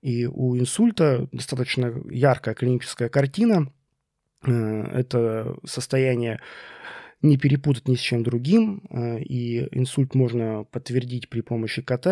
И 0.00 0.26
у 0.26 0.56
инсульта 0.56 1.28
достаточно 1.32 1.92
яркая 2.10 2.54
клиническая 2.54 3.08
картина. 3.08 3.72
Э, 4.46 4.82
это 4.92 5.56
состояние 5.64 6.40
не 7.22 7.36
перепутать 7.36 7.88
ни 7.88 7.96
с 7.96 8.00
чем 8.00 8.22
другим, 8.22 8.82
э, 8.90 9.20
и 9.20 9.68
инсульт 9.76 10.14
можно 10.14 10.64
подтвердить 10.70 11.28
при 11.28 11.40
помощи 11.40 11.82
КТ. 11.82 12.06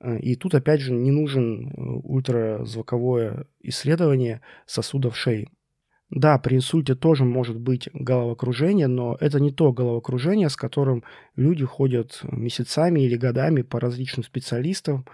Э, 0.00 0.18
и 0.18 0.36
тут, 0.36 0.54
опять 0.54 0.80
же, 0.80 0.92
не 0.92 1.10
нужен 1.10 1.72
ультразвуковое 1.76 3.46
исследование 3.60 4.40
сосудов 4.66 5.16
шеи. 5.16 5.48
Да, 6.10 6.38
при 6.38 6.56
инсульте 6.56 6.94
тоже 6.94 7.24
может 7.24 7.58
быть 7.58 7.88
головокружение, 7.92 8.86
но 8.86 9.16
это 9.20 9.40
не 9.40 9.50
то 9.50 9.72
головокружение, 9.72 10.48
с 10.48 10.56
которым 10.56 11.02
люди 11.34 11.64
ходят 11.64 12.20
месяцами 12.30 13.00
или 13.00 13.16
годами 13.16 13.62
по 13.62 13.80
различным 13.80 14.22
специалистам 14.22 15.06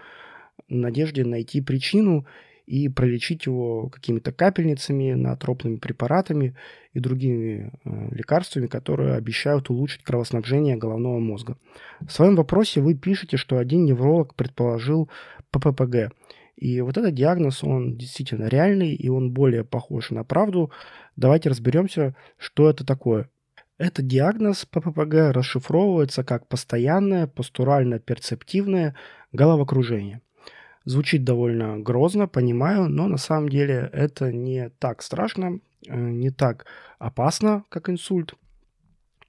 в 0.69 0.73
надежде 0.73 1.25
найти 1.25 1.61
причину 1.61 2.27
и 2.65 2.89
пролечить 2.89 3.45
его 3.45 3.89
какими-то 3.89 4.31
капельницами, 4.31 5.13
натропными 5.13 5.77
препаратами 5.77 6.55
и 6.93 6.99
другими 6.99 7.71
э, 7.83 8.15
лекарствами, 8.15 8.67
которые 8.67 9.15
обещают 9.15 9.69
улучшить 9.69 10.03
кровоснабжение 10.03 10.77
головного 10.77 11.19
мозга. 11.19 11.57
В 11.99 12.11
своем 12.11 12.35
вопросе 12.35 12.81
вы 12.81 12.95
пишете, 12.95 13.37
что 13.37 13.57
один 13.57 13.85
невролог 13.85 14.35
предположил 14.35 15.09
ПППГ. 15.51 16.13
И 16.55 16.81
вот 16.81 16.97
этот 16.97 17.13
диагноз, 17.13 17.63
он 17.63 17.97
действительно 17.97 18.47
реальный, 18.47 18.93
и 18.93 19.09
он 19.09 19.31
более 19.31 19.63
похож 19.63 20.11
на 20.11 20.23
правду. 20.23 20.71
Давайте 21.15 21.49
разберемся, 21.49 22.15
что 22.37 22.69
это 22.69 22.85
такое. 22.85 23.29
Этот 23.77 24.05
диагноз 24.05 24.65
ПППГ 24.65 25.33
расшифровывается 25.33 26.23
как 26.23 26.47
постоянное 26.47 27.25
постурально-перцептивное 27.25 28.95
головокружение– 29.31 30.21
Звучит 30.85 31.23
довольно 31.23 31.77
грозно, 31.77 32.27
понимаю, 32.27 32.89
но 32.89 33.07
на 33.07 33.17
самом 33.17 33.49
деле 33.49 33.89
это 33.93 34.31
не 34.31 34.69
так 34.79 35.03
страшно, 35.03 35.59
э, 35.87 35.95
не 35.95 36.31
так 36.31 36.65
опасно, 36.97 37.65
как 37.69 37.89
инсульт. 37.89 38.33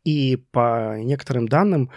И 0.05 0.37
по 0.51 0.97
некоторым 0.99 1.47
данным, 1.47 1.91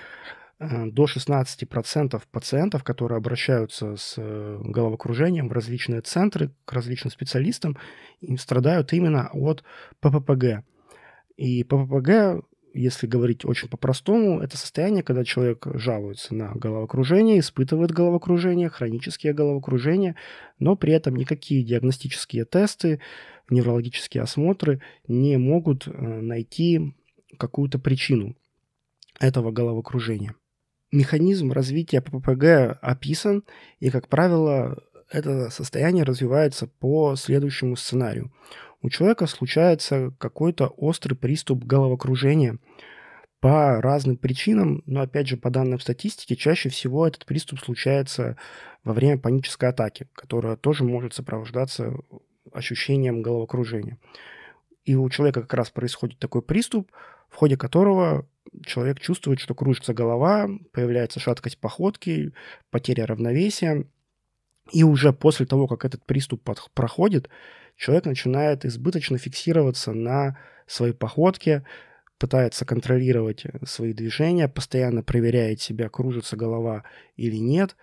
э, 0.59 0.87
до 0.87 1.07
16% 1.07 2.27
пациентов, 2.31 2.83
которые 2.83 3.17
обращаются 3.17 3.95
с 3.95 4.15
э, 4.17 4.59
головокружением 4.61 5.47
в 5.47 5.53
различные 5.53 6.01
центры 6.01 6.51
к 6.65 6.73
различным 6.73 7.11
специалистам, 7.11 7.77
им 8.19 8.37
страдают 8.37 8.91
именно 8.91 9.29
от 9.31 9.63
ПППГ. 10.01 10.65
И 11.37 11.63
ПППГ 11.63 12.43
если 12.75 13.07
говорить 13.07 13.45
очень 13.45 13.69
по-простому, 13.69 14.41
это 14.41 14.57
состояние, 14.57 15.01
когда 15.01 15.23
человек 15.23 15.65
жалуется 15.73 16.35
на 16.35 16.53
головокружение, 16.53 17.39
испытывает 17.39 17.91
головокружение, 17.91 18.69
хронические 18.69 19.33
головокружения, 19.33 20.15
но 20.59 20.75
при 20.75 20.93
этом 20.93 21.15
никакие 21.15 21.63
диагностические 21.63 22.43
тесты, 22.43 22.99
неврологические 23.49 24.23
осмотры 24.23 24.81
не 25.07 25.37
могут 25.37 25.87
э, 25.87 25.91
найти 25.91 26.93
какую-то 27.37 27.79
причину 27.79 28.35
этого 29.19 29.51
головокружения. 29.51 30.35
Механизм 30.91 31.51
развития 31.51 32.01
ППГ 32.01 32.77
описан, 32.81 33.43
и, 33.79 33.89
как 33.89 34.09
правило, 34.09 34.83
это 35.09 35.49
состояние 35.49 36.03
развивается 36.03 36.67
по 36.67 37.15
следующему 37.15 37.75
сценарию 37.75 38.31
у 38.81 38.89
человека 38.89 39.27
случается 39.27 40.11
какой-то 40.17 40.67
острый 40.67 41.15
приступ 41.15 41.63
головокружения 41.63 42.57
по 43.39 43.81
разным 43.81 44.17
причинам, 44.17 44.81
но 44.85 45.01
опять 45.01 45.27
же 45.27 45.37
по 45.37 45.49
данным 45.49 45.79
статистики, 45.79 46.35
чаще 46.35 46.69
всего 46.69 47.05
этот 47.05 47.25
приступ 47.25 47.59
случается 47.59 48.37
во 48.83 48.93
время 48.93 49.19
панической 49.19 49.69
атаки, 49.69 50.07
которая 50.13 50.55
тоже 50.55 50.83
может 50.83 51.13
сопровождаться 51.13 51.93
ощущением 52.51 53.21
головокружения. 53.21 53.97
И 54.85 54.95
у 54.95 55.09
человека 55.09 55.41
как 55.41 55.53
раз 55.53 55.69
происходит 55.69 56.19
такой 56.19 56.41
приступ, 56.41 56.91
в 57.29 57.35
ходе 57.35 57.57
которого 57.57 58.27
человек 58.65 58.99
чувствует, 58.99 59.39
что 59.39 59.55
кружится 59.55 59.93
голова, 59.93 60.47
появляется 60.71 61.19
шаткость 61.19 61.57
походки, 61.57 62.33
потеря 62.69 63.05
равновесия. 63.05 63.85
И 64.71 64.83
уже 64.83 65.13
после 65.13 65.45
того, 65.45 65.67
как 65.67 65.85
этот 65.85 66.03
приступ 66.05 66.41
проходит, 66.73 67.29
человек 67.75 68.05
начинает 68.05 68.65
избыточно 68.65 69.17
фиксироваться 69.17 69.93
на 69.93 70.37
своей 70.67 70.93
походке, 70.93 71.65
пытается 72.17 72.65
контролировать 72.65 73.45
э, 73.45 73.65
свои 73.65 73.93
движения, 73.93 74.47
постоянно 74.47 75.03
проверяет 75.03 75.61
себя, 75.61 75.89
кружится 75.89 76.35
голова 76.35 76.83
или 77.17 77.37
нет, 77.37 77.75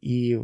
и 0.00 0.40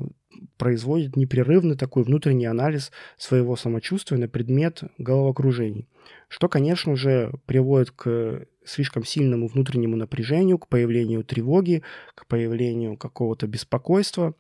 производит 0.57 1.17
непрерывный 1.17 1.77
такой 1.77 2.05
внутренний 2.05 2.47
анализ 2.47 2.91
своего 3.17 3.57
самочувствия 3.57 4.19
на 4.19 4.29
предмет 4.29 4.83
головокружений, 4.99 5.89
что, 6.29 6.49
конечно 6.49 6.97
же, 6.97 7.33
приводит 7.47 7.91
к 7.91 8.47
слишком 8.65 9.05
сильному 9.05 9.49
внутреннему 9.49 9.97
напряжению, 9.97 10.59
к 10.59 10.69
появлению 10.69 11.25
тревоги, 11.25 11.83
к 12.15 12.27
появлению 12.27 12.97
какого-то 12.97 13.47
беспокойства. 13.47 14.35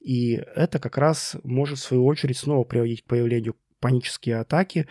И 0.00 0.34
это 0.54 0.78
как 0.78 0.96
раз 0.98 1.36
может, 1.42 1.78
в 1.78 1.82
свою 1.82 2.06
очередь, 2.06 2.38
снова 2.38 2.64
приводить 2.64 3.02
к 3.02 3.06
появлению 3.06 3.56
панические 3.80 4.38
атаки, 4.38 4.86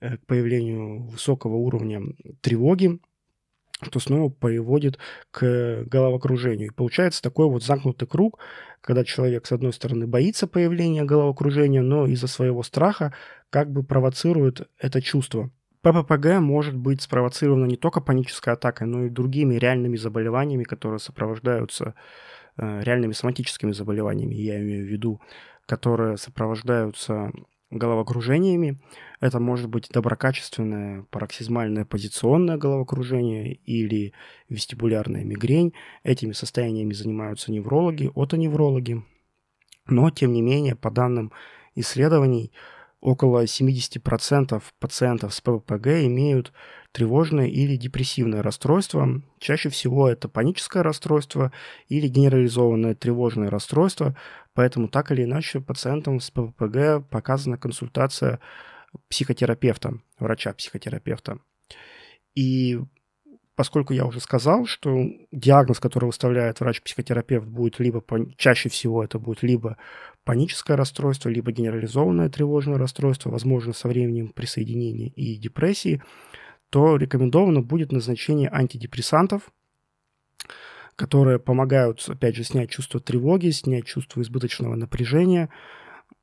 э, 0.00 0.16
к 0.16 0.26
появлению 0.26 1.02
высокого 1.02 1.56
уровня 1.56 2.02
тревоги, 2.40 3.00
что 3.82 4.00
снова 4.00 4.30
приводит 4.30 4.98
к 5.30 5.84
головокружению. 5.84 6.68
И 6.68 6.74
получается 6.74 7.22
такой 7.22 7.46
вот 7.48 7.62
замкнутый 7.64 8.08
круг, 8.08 8.38
когда 8.80 9.04
человек, 9.04 9.46
с 9.46 9.52
одной 9.52 9.72
стороны, 9.72 10.06
боится 10.06 10.46
появления 10.46 11.04
головокружения, 11.04 11.82
но 11.82 12.06
из-за 12.06 12.26
своего 12.26 12.62
страха 12.62 13.14
как 13.50 13.70
бы 13.70 13.82
провоцирует 13.82 14.68
это 14.78 15.00
чувство. 15.02 15.50
ПППГ 15.82 16.38
может 16.38 16.76
быть 16.76 17.02
спровоцировано 17.02 17.66
не 17.66 17.76
только 17.76 18.00
панической 18.00 18.52
атакой, 18.52 18.86
но 18.86 19.04
и 19.04 19.10
другими 19.10 19.56
реальными 19.56 19.96
заболеваниями, 19.96 20.62
которые 20.62 21.00
сопровождаются 21.00 21.94
э, 22.56 22.82
реальными 22.82 23.12
соматическими 23.12 23.72
заболеваниями, 23.72 24.34
я 24.36 24.60
имею 24.60 24.86
в 24.86 24.88
виду, 24.88 25.20
которые 25.66 26.18
сопровождаются 26.18 27.32
головокружениями. 27.72 28.78
Это 29.20 29.40
может 29.40 29.68
быть 29.68 29.88
доброкачественное 29.90 31.04
пароксизмальное 31.10 31.84
позиционное 31.84 32.56
головокружение 32.56 33.54
или 33.54 34.12
вестибулярная 34.48 35.24
мигрень. 35.24 35.72
Этими 36.04 36.32
состояниями 36.32 36.92
занимаются 36.92 37.50
неврологи, 37.50 38.10
отоневрологи. 38.14 39.02
Но, 39.86 40.10
тем 40.10 40.32
не 40.32 40.42
менее, 40.42 40.76
по 40.76 40.90
данным 40.90 41.32
исследований, 41.74 42.52
около 43.00 43.44
70% 43.44 44.62
пациентов 44.78 45.34
с 45.34 45.40
ППГ 45.40 45.86
имеют 46.04 46.52
тревожное 46.92 47.46
или 47.46 47.76
депрессивное 47.76 48.42
расстройство. 48.42 49.22
Чаще 49.38 49.70
всего 49.70 50.08
это 50.08 50.28
паническое 50.28 50.82
расстройство 50.82 51.52
или 51.88 52.06
генерализованное 52.06 52.94
тревожное 52.94 53.50
расстройство, 53.50 54.16
поэтому 54.54 54.88
так 54.88 55.10
или 55.12 55.24
иначе 55.24 55.60
пациентам 55.60 56.20
с 56.20 56.30
ППГ 56.30 57.08
показана 57.10 57.58
консультация 57.58 58.40
психотерапевта, 59.08 59.98
врача-психотерапевта. 60.18 61.38
И 62.34 62.80
поскольку 63.54 63.92
я 63.92 64.06
уже 64.06 64.20
сказал, 64.20 64.66
что 64.66 65.06
диагноз, 65.30 65.80
который 65.80 66.06
выставляет 66.06 66.60
врач-психотерапевт, 66.60 67.46
будет 67.46 67.78
либо 67.78 68.02
чаще 68.36 68.68
всего 68.68 69.04
это 69.04 69.18
будет 69.18 69.42
либо 69.42 69.76
паническое 70.24 70.76
расстройство, 70.76 71.28
либо 71.28 71.52
генерализованное 71.52 72.28
тревожное 72.28 72.78
расстройство, 72.78 73.30
возможно, 73.30 73.72
со 73.72 73.88
временем 73.88 74.28
присоединения 74.28 75.08
и 75.08 75.36
депрессии, 75.36 76.02
то 76.70 76.96
рекомендовано 76.96 77.60
будет 77.60 77.92
назначение 77.92 78.48
антидепрессантов, 78.50 79.50
которые 81.02 81.40
помогают, 81.40 82.00
опять 82.06 82.36
же, 82.36 82.44
снять 82.44 82.70
чувство 82.70 83.00
тревоги, 83.00 83.50
снять 83.50 83.86
чувство 83.86 84.22
избыточного 84.22 84.76
напряжения. 84.76 85.48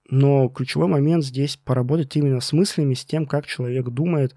Но 0.09 0.47
ключевой 0.47 0.87
момент 0.87 1.25
здесь 1.25 1.57
поработать 1.57 2.15
именно 2.15 2.39
с 2.39 2.53
мыслями, 2.53 2.93
с 2.93 3.03
тем, 3.03 3.25
как 3.25 3.45
человек 3.45 3.89
думает, 3.89 4.35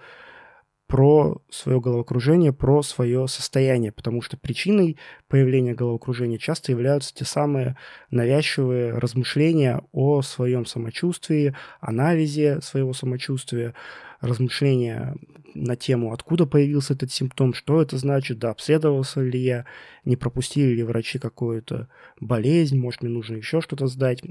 про 0.89 1.41
свое 1.49 1.81
головокружение, 1.81 2.53
про 2.53 2.83
свое 2.83 3.29
состояние, 3.29 3.93
потому 3.93 4.21
что 4.21 4.37
причиной 4.37 4.99
появления 5.29 5.75
головокружения 5.75 6.39
часто 6.39 6.73
являются 6.73 7.15
те 7.15 7.25
самые 7.25 7.77
навязчивые 8.11 8.99
размышления 8.99 9.81
о 9.93 10.23
своем 10.23 10.67
самочувствии, 10.67 11.55
анализе 11.81 12.61
своего 12.63 12.95
самочувствия, 12.95 13.75
размышления 14.23 15.17
на 15.55 15.77
тему, 15.77 16.13
откуда 16.13 16.47
появился 16.47 16.95
этот 16.95 17.13
симптом, 17.13 17.53
что 17.53 17.83
это 17.83 17.99
значит, 17.99 18.39
да, 18.39 18.51
обследовался 18.51 19.21
ли 19.21 19.39
я, 19.39 19.67
не 20.05 20.17
пропустили 20.17 20.75
ли 20.75 20.83
врачи 20.83 21.19
какую-то 21.19 21.89
болезнь, 22.21 22.79
может, 22.79 23.03
мне 23.03 23.11
нужно 23.11 23.37
еще 23.37 23.61
что-то 23.61 23.87
сдать, 23.87 24.23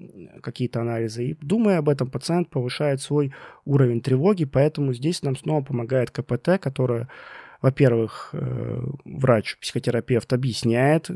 какие-то 0.41 0.81
анализы. 0.81 1.25
И 1.25 1.37
думая 1.41 1.77
об 1.77 1.89
этом, 1.89 2.09
пациент 2.09 2.49
повышает 2.49 3.01
свой 3.01 3.33
уровень 3.65 4.01
тревоги, 4.01 4.45
поэтому 4.45 4.93
здесь 4.93 5.21
нам 5.21 5.35
снова 5.35 5.63
помогает 5.63 6.09
КПТ, 6.09 6.59
которая 6.59 7.07
во-первых, 7.61 8.29
э, 8.33 8.81
врач, 9.05 9.57
психотерапевт 9.59 10.33
объясняет, 10.33 11.09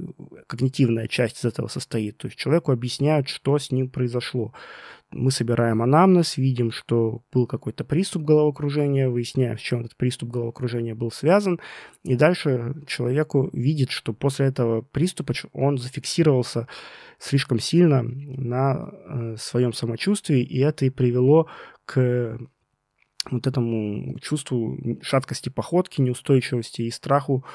когнитивная 0.48 1.08
часть 1.08 1.40
из 1.40 1.46
этого 1.46 1.68
состоит, 1.68 2.18
то 2.18 2.28
есть 2.28 2.38
человеку 2.38 2.72
объясняют, 2.72 3.28
что 3.30 3.58
с 3.58 3.72
ним 3.72 3.90
произошло. 3.90 4.54
Мы 5.12 5.32
собираем 5.32 5.82
анамнез, 5.82 6.38
видим, 6.38 6.72
что 6.72 7.24
был 7.32 7.48
какой-то 7.48 7.84
приступ 7.84 8.24
головокружения, 8.24 9.10
выясняем, 9.10 9.58
с 9.58 9.62
чем 9.62 9.82
этот 9.82 9.96
приступ 9.96 10.30
головокружения 10.30 10.94
был 10.94 11.12
связан, 11.12 11.60
и 12.04 12.16
дальше 12.16 12.76
человеку 12.86 13.50
видит, 13.54 13.92
что 13.92 14.14
после 14.14 14.48
этого 14.48 14.82
приступа 14.82 15.34
он 15.54 15.78
зафиксировался 15.78 16.68
слишком 17.18 17.60
сильно 17.60 18.04
на 18.04 18.92
э, 18.92 19.36
своем 19.38 19.74
самочувствии, 19.74 20.44
и 20.44 20.60
это 20.60 20.86
и 20.86 20.90
привело 20.90 21.48
к 21.86 22.38
вот 23.32 23.48
этому 23.48 24.18
чувству 24.20 24.78
шаткости 25.02 25.50
походки, 25.50 26.02
неустойчивости 26.02 26.84
и 26.84 26.92
страху, 26.92 27.46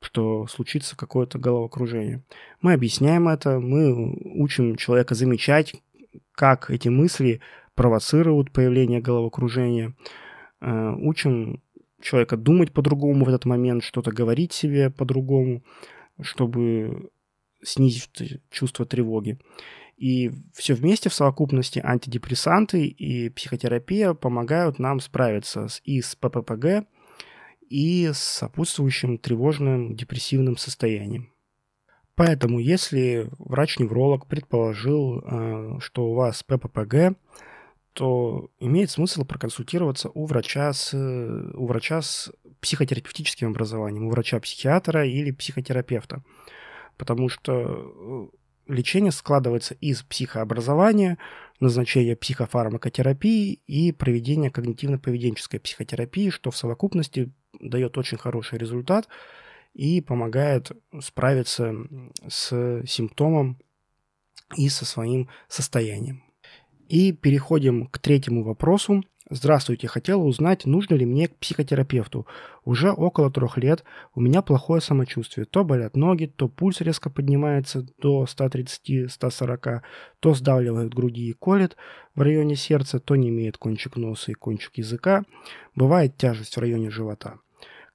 что 0.00 0.46
случится 0.46 0.96
какое-то 0.96 1.38
головокружение. 1.38 2.22
Мы 2.60 2.72
объясняем 2.72 3.28
это, 3.28 3.58
мы 3.58 4.14
учим 4.40 4.76
человека 4.76 5.14
замечать, 5.14 5.74
как 6.32 6.70
эти 6.70 6.88
мысли 6.88 7.40
провоцируют 7.74 8.52
появление 8.52 9.00
головокружения, 9.00 9.94
э, 10.60 10.92
учим 10.98 11.60
человека 12.00 12.36
думать 12.36 12.72
по-другому 12.72 13.24
в 13.24 13.28
этот 13.28 13.44
момент, 13.46 13.82
что-то 13.82 14.12
говорить 14.12 14.52
себе 14.52 14.90
по-другому, 14.90 15.62
чтобы 16.20 17.10
снизить 17.62 18.40
чувство 18.50 18.86
тревоги. 18.86 19.38
И 19.96 20.30
все 20.52 20.74
вместе 20.74 21.08
в 21.08 21.14
совокупности 21.14 21.80
антидепрессанты 21.82 22.86
и 22.86 23.30
психотерапия 23.30 24.12
помогают 24.12 24.78
нам 24.78 25.00
справиться 25.00 25.68
с, 25.68 25.80
и 25.84 26.02
с 26.02 26.14
ПППГ, 26.14 26.86
и 27.68 28.10
с 28.12 28.18
сопутствующим 28.18 29.18
тревожным 29.18 29.96
депрессивным 29.96 30.58
состоянием. 30.58 31.32
Поэтому, 32.14 32.58
если 32.58 33.28
врач-невролог 33.38 34.26
предположил, 34.26 35.20
э, 35.20 35.78
что 35.80 36.06
у 36.06 36.14
вас 36.14 36.42
ПППГ, 36.42 37.16
то 37.92 38.50
имеет 38.60 38.90
смысл 38.90 39.24
проконсультироваться 39.24 40.10
у 40.12 40.26
врача 40.26 40.72
с, 40.72 40.94
у 40.94 41.66
врача 41.66 42.02
с 42.02 42.30
психотерапевтическим 42.60 43.48
образованием, 43.48 44.06
у 44.06 44.10
врача-психиатра 44.10 45.06
или 45.06 45.30
психотерапевта. 45.30 46.22
Потому 46.98 47.30
что 47.30 47.52
э, 47.52 48.36
лечение 48.66 49.12
складывается 49.12 49.74
из 49.74 50.02
психообразования, 50.02 51.18
назначения 51.60 52.16
психофармакотерапии 52.16 53.60
и 53.66 53.92
проведения 53.92 54.50
когнитивно-поведенческой 54.50 55.60
психотерапии, 55.60 56.30
что 56.30 56.50
в 56.50 56.56
совокупности 56.56 57.32
дает 57.60 57.96
очень 57.98 58.18
хороший 58.18 58.58
результат 58.58 59.08
и 59.74 60.00
помогает 60.00 60.72
справиться 61.00 61.74
с 62.26 62.82
симптомом 62.86 63.58
и 64.56 64.68
со 64.68 64.84
своим 64.84 65.28
состоянием. 65.48 66.22
И 66.88 67.12
переходим 67.12 67.86
к 67.86 67.98
третьему 67.98 68.44
вопросу. 68.44 69.02
Здравствуйте, 69.28 69.88
хотела 69.88 70.22
узнать, 70.22 70.66
нужно 70.66 70.94
ли 70.94 71.04
мне 71.04 71.26
к 71.26 71.36
психотерапевту. 71.36 72.28
Уже 72.64 72.92
около 72.92 73.28
трех 73.28 73.58
лет 73.58 73.82
у 74.14 74.20
меня 74.20 74.40
плохое 74.40 74.80
самочувствие. 74.80 75.46
То 75.46 75.64
болят 75.64 75.96
ноги, 75.96 76.26
то 76.26 76.48
пульс 76.48 76.80
резко 76.80 77.10
поднимается 77.10 77.84
до 78.00 78.24
130-140, 78.24 79.80
то 80.20 80.34
сдавливает 80.34 80.94
груди 80.94 81.28
и 81.28 81.32
колет 81.32 81.76
в 82.14 82.22
районе 82.22 82.54
сердца, 82.54 83.00
то 83.00 83.16
не 83.16 83.30
имеет 83.30 83.58
кончик 83.58 83.96
носа 83.96 84.30
и 84.30 84.34
кончик 84.34 84.78
языка. 84.78 85.24
Бывает 85.74 86.16
тяжесть 86.16 86.56
в 86.56 86.60
районе 86.60 86.90
живота. 86.90 87.40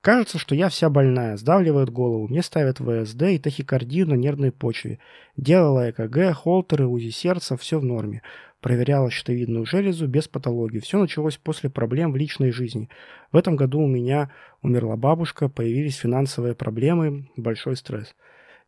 Кажется, 0.02 0.40
что 0.40 0.56
я 0.56 0.68
вся 0.68 0.90
больная, 0.90 1.38
сдавливает 1.38 1.92
голову, 1.92 2.28
мне 2.28 2.42
ставят 2.42 2.80
ВСД 2.80 3.22
и 3.22 3.38
тахикардию 3.38 4.08
на 4.08 4.16
нервной 4.16 4.52
почве. 4.52 4.98
Делала 5.38 5.92
ЭКГ, 5.92 6.34
холтеры, 6.36 6.88
УЗИ 6.88 7.12
сердца, 7.12 7.56
все 7.56 7.80
в 7.80 7.86
норме. 7.86 8.24
Проверяла 8.62 9.10
щитовидную 9.10 9.66
железу 9.66 10.08
без 10.08 10.28
патологии. 10.28 10.80
Все 10.80 11.00
началось 11.00 11.38
после 11.38 11.70
проблем 11.70 12.12
в 12.12 12.16
личной 12.16 12.52
жизни. 12.52 12.90
В 13.32 13.38
этом 13.38 13.56
году 13.56 13.82
у 13.82 13.88
меня 13.88 14.32
умерла 14.62 14.96
бабушка, 14.96 15.50
появились 15.50 15.98
финансовые 15.98 16.54
проблемы, 16.54 17.28
большой 17.36 17.76
стресс. 17.76 18.16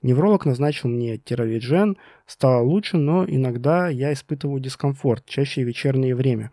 Невролог 0.01 0.45
назначил 0.45 0.89
мне 0.89 1.17
теравиджен, 1.17 1.97
стало 2.25 2.61
лучше, 2.61 2.97
но 2.97 3.23
иногда 3.25 3.87
я 3.87 4.11
испытываю 4.11 4.59
дискомфорт, 4.59 5.25
чаще 5.25 5.63
вечернее 5.63 6.15
время. 6.15 6.51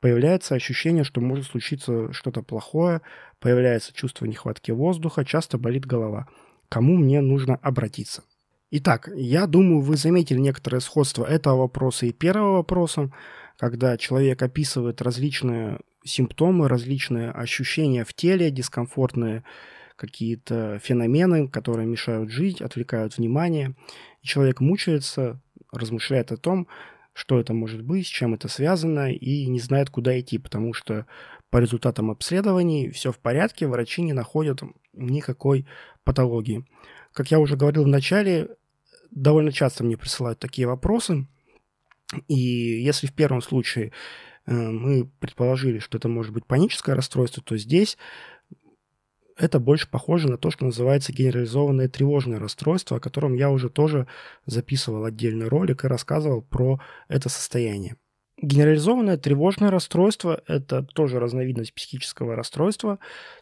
Появляется 0.00 0.56
ощущение, 0.56 1.04
что 1.04 1.20
может 1.20 1.46
случиться 1.46 2.12
что-то 2.12 2.42
плохое, 2.42 3.00
появляется 3.38 3.94
чувство 3.94 4.26
нехватки 4.26 4.72
воздуха, 4.72 5.24
часто 5.24 5.56
болит 5.56 5.86
голова. 5.86 6.26
Кому 6.68 6.96
мне 6.96 7.20
нужно 7.20 7.54
обратиться? 7.54 8.24
Итак, 8.74 9.10
я 9.14 9.46
думаю, 9.46 9.82
вы 9.82 9.98
заметили 9.98 10.38
некоторое 10.38 10.80
сходство 10.80 11.26
этого 11.26 11.58
вопроса 11.58 12.06
и 12.06 12.12
первого 12.12 12.54
вопроса, 12.54 13.12
когда 13.58 13.98
человек 13.98 14.40
описывает 14.40 15.02
различные 15.02 15.80
симптомы, 16.04 16.68
различные 16.68 17.32
ощущения 17.32 18.02
в 18.06 18.14
теле, 18.14 18.50
дискомфортные 18.50 19.44
какие-то 19.96 20.80
феномены, 20.82 21.48
которые 21.48 21.86
мешают 21.86 22.30
жить, 22.30 22.62
отвлекают 22.62 23.18
внимание. 23.18 23.74
И 24.22 24.26
человек 24.26 24.60
мучается, 24.60 25.38
размышляет 25.70 26.32
о 26.32 26.38
том, 26.38 26.66
что 27.12 27.38
это 27.38 27.52
может 27.52 27.82
быть, 27.82 28.06
с 28.06 28.10
чем 28.10 28.32
это 28.32 28.48
связано, 28.48 29.12
и 29.12 29.48
не 29.48 29.60
знает, 29.60 29.90
куда 29.90 30.18
идти, 30.18 30.38
потому 30.38 30.72
что 30.72 31.04
по 31.50 31.58
результатам 31.58 32.10
обследований 32.10 32.88
все 32.88 33.12
в 33.12 33.18
порядке, 33.18 33.66
врачи 33.66 34.00
не 34.00 34.14
находят 34.14 34.62
никакой 34.94 35.66
патологии. 36.04 36.64
Как 37.12 37.30
я 37.30 37.38
уже 37.38 37.58
говорил 37.58 37.84
в 37.84 37.88
начале, 37.88 38.48
довольно 39.12 39.52
часто 39.52 39.84
мне 39.84 39.96
присылают 39.96 40.38
такие 40.38 40.66
вопросы. 40.66 41.26
И 42.28 42.34
если 42.34 43.06
в 43.06 43.14
первом 43.14 43.40
случае 43.40 43.92
э, 44.46 44.52
мы 44.52 45.06
предположили, 45.20 45.78
что 45.78 45.98
это 45.98 46.08
может 46.08 46.32
быть 46.32 46.46
паническое 46.46 46.94
расстройство, 46.94 47.42
то 47.42 47.56
здесь 47.56 47.96
это 49.36 49.58
больше 49.58 49.88
похоже 49.90 50.28
на 50.28 50.36
то, 50.36 50.50
что 50.50 50.64
называется 50.64 51.12
генерализованное 51.12 51.88
тревожное 51.88 52.38
расстройство, 52.38 52.98
о 52.98 53.00
котором 53.00 53.34
я 53.34 53.50
уже 53.50 53.70
тоже 53.70 54.06
записывал 54.46 55.04
отдельный 55.04 55.48
ролик 55.48 55.84
и 55.84 55.88
рассказывал 55.88 56.42
про 56.42 56.80
это 57.08 57.28
состояние. 57.28 57.96
Генерализованное 58.42 59.16
тревожное 59.18 59.70
расстройство– 59.70 60.42
это 60.48 60.82
тоже 60.82 61.20
разновидность 61.20 61.72
психического 61.74 62.34
расстройства, 62.34 62.98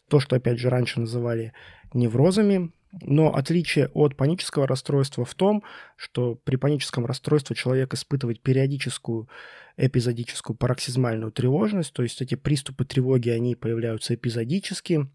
то, 0.08 0.20
что, 0.20 0.36
опять 0.36 0.58
же, 0.58 0.68
раньше 0.68 1.00
называли 1.00 1.54
неврозами. 1.94 2.70
Но 3.00 3.34
отличие 3.34 3.88
от 3.94 4.16
панического 4.16 4.66
расстройства 4.66 5.24
в 5.24 5.34
том, 5.34 5.62
что 5.96 6.34
при 6.34 6.56
паническом 6.56 7.06
расстройстве 7.06 7.56
человек 7.56 7.94
испытывает 7.94 8.42
периодическую 8.42 9.28
эпизодическую 9.76 10.56
пароксизмальную 10.56 11.32
тревожность, 11.32 11.92
то 11.92 12.02
есть 12.02 12.20
эти 12.20 12.34
приступы 12.34 12.84
тревоги, 12.84 13.30
они 13.30 13.54
появляются 13.54 14.14
эпизодически, 14.14 15.08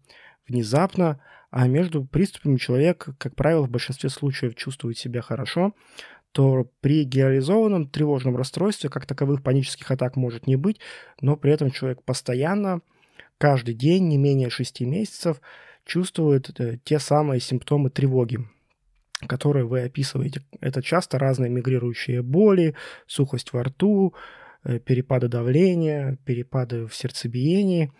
внезапно, 0.48 1.20
а 1.50 1.68
между 1.68 2.04
приступами 2.04 2.56
человек, 2.56 3.08
как 3.18 3.36
правило, 3.36 3.66
в 3.66 3.70
большинстве 3.70 4.10
случаев 4.10 4.56
чувствует 4.56 4.98
себя 4.98 5.22
хорошо, 5.22 5.74
то 6.36 6.70
при 6.82 7.04
генерализованном 7.04 7.88
тревожном 7.88 8.36
расстройстве 8.36 8.90
как 8.90 9.06
таковых 9.06 9.42
панических 9.42 9.90
атак 9.90 10.16
может 10.16 10.46
не 10.46 10.56
быть, 10.56 10.80
но 11.22 11.34
при 11.34 11.50
этом 11.50 11.70
человек 11.70 12.02
постоянно, 12.02 12.82
каждый 13.38 13.72
день, 13.72 14.08
не 14.08 14.18
менее 14.18 14.50
6 14.50 14.82
месяцев, 14.82 15.40
чувствует 15.86 16.60
э, 16.60 16.76
те 16.84 16.98
самые 16.98 17.40
симптомы 17.40 17.88
тревоги, 17.88 18.40
которые 19.26 19.64
вы 19.64 19.84
описываете. 19.84 20.42
Это 20.60 20.82
часто 20.82 21.18
разные 21.18 21.48
мигрирующие 21.48 22.20
боли, 22.20 22.74
сухость 23.06 23.54
во 23.54 23.62
рту, 23.62 24.12
э, 24.62 24.78
перепады 24.78 25.28
давления, 25.28 26.18
перепады 26.26 26.86
в 26.86 26.94
сердцебиении, 26.94 27.92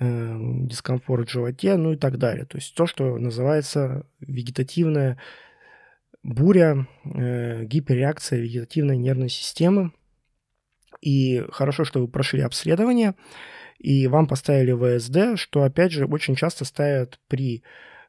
э, 0.00 0.34
дискомфорт 0.62 1.28
в 1.28 1.32
животе, 1.32 1.76
ну 1.76 1.92
и 1.92 1.96
так 1.98 2.16
далее. 2.16 2.46
То 2.46 2.56
есть 2.56 2.74
то, 2.74 2.86
что 2.86 3.18
называется 3.18 4.06
вегетативная 4.20 5.18
буря, 6.26 6.86
гиперреакция 7.04 8.40
вегетативной 8.40 8.96
нервной 8.96 9.28
системы. 9.28 9.92
И 11.00 11.44
хорошо, 11.50 11.84
что 11.84 12.00
вы 12.00 12.08
прошли 12.08 12.40
обследование 12.40 13.14
и 13.78 14.06
вам 14.06 14.26
поставили 14.26 14.72
ВСД, 14.72 15.38
что, 15.38 15.62
опять 15.62 15.92
же, 15.92 16.06
очень 16.06 16.34
часто 16.34 16.64
ставят 16.64 17.20
при 17.28 17.62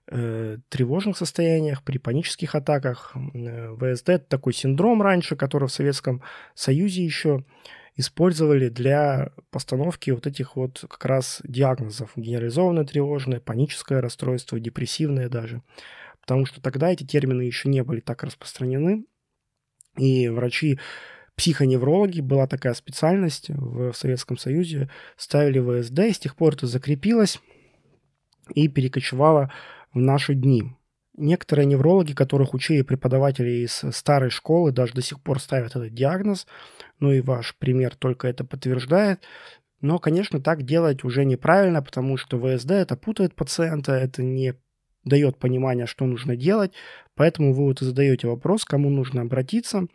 э, 0.09 0.57
тревожных 0.69 1.17
состояниях, 1.17 1.83
при 1.83 1.97
панических 1.97 2.55
атаках. 2.55 3.13
Э, 3.33 3.75
ВСД– 3.75 4.09
это 4.11 4.25
такой 4.25 4.53
синдром 4.53 5.01
раньше, 5.01 5.35
который 5.35 5.67
в 5.67 5.73
Советском 5.73 6.21
Союзе 6.55 7.03
еще 7.03 7.43
использовали 7.95 8.69
для 8.69 9.31
постановки 9.49 10.11
вот 10.11 10.27
этих 10.27 10.55
вот 10.55 10.85
как 10.87 11.03
раз 11.05 11.41
диагнозов. 11.43 12.11
Генерализованное 12.15 12.85
тревожное, 12.85 13.39
паническое 13.39 14.01
расстройство, 14.01 14.59
депрессивное 14.59 15.29
даже. 15.29 15.63
Потому 16.27 16.45
что 16.45 16.61
тогда 16.61 16.91
эти 16.91 17.05
термины 17.05 17.43
еще 17.43 17.69
не 17.69 17.81
были 17.83 18.01
так 18.01 18.21
распространены. 18.21 19.05
И 19.95 20.27
врачи 20.27 20.77
психоневрологи, 21.37 22.19
была 22.19 22.47
такая 22.47 22.73
специальность 22.73 23.45
в 23.47 23.93
Советском 23.93 24.37
Союзе, 24.37 24.89
ставили 25.15 25.59
ВСД, 25.59 25.99
и 25.99 26.11
с 26.11 26.19
тех 26.19 26.35
пор 26.35 26.55
это 26.55 26.67
закрепилось 26.67 27.39
и 28.53 28.67
перекочевало 28.67 29.53
в 29.93 29.99
наши 29.99 30.33
дни. 30.33 30.75
Некоторые 31.15 31.65
неврологи, 31.65 32.11
которых 32.11 32.53
учили 32.53 32.81
преподаватели 32.81 33.63
из 33.65 33.83
старой 33.91 34.29
школы, 34.29 34.73
даже 34.73 34.93
до 34.93 35.01
сих 35.01 35.21
пор 35.21 35.39
ставят 35.39 35.77
этот 35.77 35.93
диагноз, 35.93 36.45
ну 36.99 37.13
и 37.13 37.21
ваш 37.21 37.55
пример 37.55 37.95
только 37.95 38.27
это 38.27 38.43
подтверждает. 38.43 39.21
Но, 39.79 39.97
конечно, 39.97 40.41
так 40.41 40.63
делать 40.63 41.05
уже 41.05 41.23
неправильно, 41.23 41.81
потому 41.81 42.17
что 42.17 42.37
ВСД 42.37 42.71
это 42.71 42.97
путает 42.97 43.33
пациента, 43.33 43.93
это 43.93 44.23
не 44.23 44.55
дает 45.07 45.37
понимания, 45.37 45.85
что 45.85 46.05
нужно 46.05 46.35
делать, 46.35 46.71
поэтому 47.15 47.53
вы 47.53 47.65
вот 47.65 47.79
задаете 47.79 48.27
вопрос, 48.27 48.65
кому 48.65 48.89
нужно 48.89 49.21
обратиться. 49.21 49.87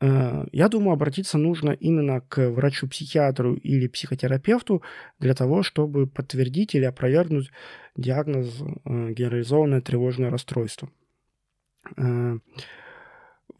Э, 0.00 0.46
я 0.52 0.68
думаю, 0.68 0.92
обратиться 0.92 1.38
нужно 1.38 1.70
именно 1.70 2.20
к 2.20 2.50
врачу-психиатру 2.50 3.54
или 3.54 3.88
психотерапевту 3.88 4.82
для 5.18 5.34
того, 5.34 5.62
чтобы 5.62 6.06
подтвердить 6.06 6.74
или 6.74 6.84
опровергнуть 6.84 7.50
диагноз 7.96 8.60
э, 8.60 8.64
генерализованное 9.12 9.80
тревожное 9.80 10.30
расстройство. 10.30 10.88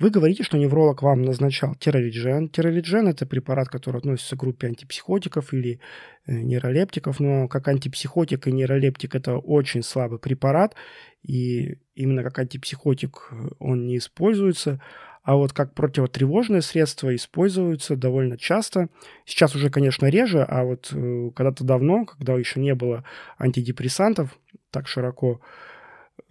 Э, 0.01 0.05
вы 0.05 0.11
говорите, 0.11 0.43
что 0.43 0.59
невролог 0.59 1.03
вам 1.03 1.23
назначал 1.23 1.75
тералиджен. 1.75 2.49
Тералиджен– 2.49 3.09
это 3.09 3.27
препарат, 3.27 3.69
который 3.69 3.99
относится 3.99 4.37
к 4.37 4.41
группе 4.41 4.69
антипсихотиков 4.69 5.53
или 5.53 5.81
нейролептиков, 6.27 7.21
но 7.21 7.49
как 7.49 7.69
антипсихотик 7.69 8.47
и 8.47 8.53
нейролептик– 8.53 9.15
это 9.17 9.37
очень 9.37 9.83
слабый 9.83 10.19
препарат, 10.19 10.75
и 11.23 11.79
именно 11.95 12.23
как 12.23 12.39
антипсихотик 12.39 13.31
он 13.59 13.87
не 13.87 13.99
используется– 13.99 14.81
а 15.23 15.37
вот 15.37 15.53
как 15.53 15.75
противотревожное 15.75 16.63
средство 16.63 17.15
используются 17.15 17.95
довольно 17.95 18.39
часто. 18.39 18.89
Сейчас 19.27 19.55
уже, 19.55 19.71
конечно, 19.71 20.07
реже, 20.07 20.43
а 20.43 20.65
вот 20.65 20.91
э, 20.93 21.31
когда-то 21.37 21.63
давно, 21.63 22.07
когда 22.07 22.35
еще 22.35 22.59
не 22.59 22.75
было 22.75 23.05
антидепрессантов 23.39 24.39
так 24.71 24.89
широко, 24.89 25.41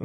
э, 0.00 0.04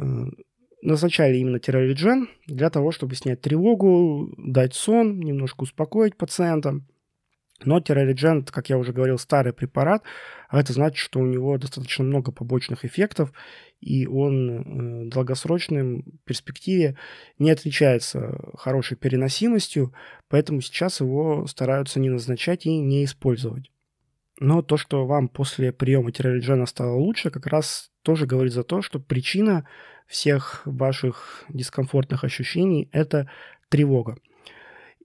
назначали 0.86 1.36
именно 1.36 1.58
тиролиджен 1.58 2.28
для 2.46 2.70
того, 2.70 2.92
чтобы 2.92 3.14
снять 3.16 3.40
тревогу, 3.40 4.32
дать 4.38 4.74
сон, 4.74 5.18
немножко 5.18 5.62
успокоить 5.62 6.16
пациента. 6.16 6.80
Но 7.64 7.80
тиролиджен, 7.80 8.44
как 8.44 8.68
я 8.68 8.78
уже 8.78 8.92
говорил, 8.92 9.18
старый 9.18 9.52
препарат, 9.52 10.02
а 10.48 10.60
это 10.60 10.72
значит, 10.72 10.98
что 10.98 11.20
у 11.20 11.26
него 11.26 11.56
достаточно 11.56 12.04
много 12.04 12.30
побочных 12.30 12.84
эффектов, 12.84 13.32
и 13.80 14.06
он 14.06 14.50
э, 14.50 15.06
в 15.06 15.08
долгосрочной 15.08 16.04
перспективе 16.24 16.96
не 17.38 17.50
отличается 17.50 18.38
хорошей 18.56 18.96
переносимостью, 18.96 19.94
поэтому 20.28 20.60
сейчас 20.60 21.00
его 21.00 21.46
стараются 21.46 21.98
не 21.98 22.10
назначать 22.10 22.66
и 22.66 22.78
не 22.78 23.04
использовать. 23.04 23.70
Но 24.38 24.60
то, 24.60 24.76
что 24.76 25.06
вам 25.06 25.28
после 25.28 25.72
приема 25.72 26.12
тиролиджена 26.12 26.66
стало 26.66 26.96
лучше, 26.96 27.30
как 27.30 27.46
раз 27.46 27.90
тоже 28.02 28.26
говорит 28.26 28.52
за 28.52 28.64
то, 28.64 28.82
что 28.82 29.00
причина 29.00 29.66
всех 30.06 30.62
ваших 30.64 31.44
дискомфортных 31.48 32.24
ощущений– 32.24 32.88
это 32.92 33.28
тревога. 33.68 34.18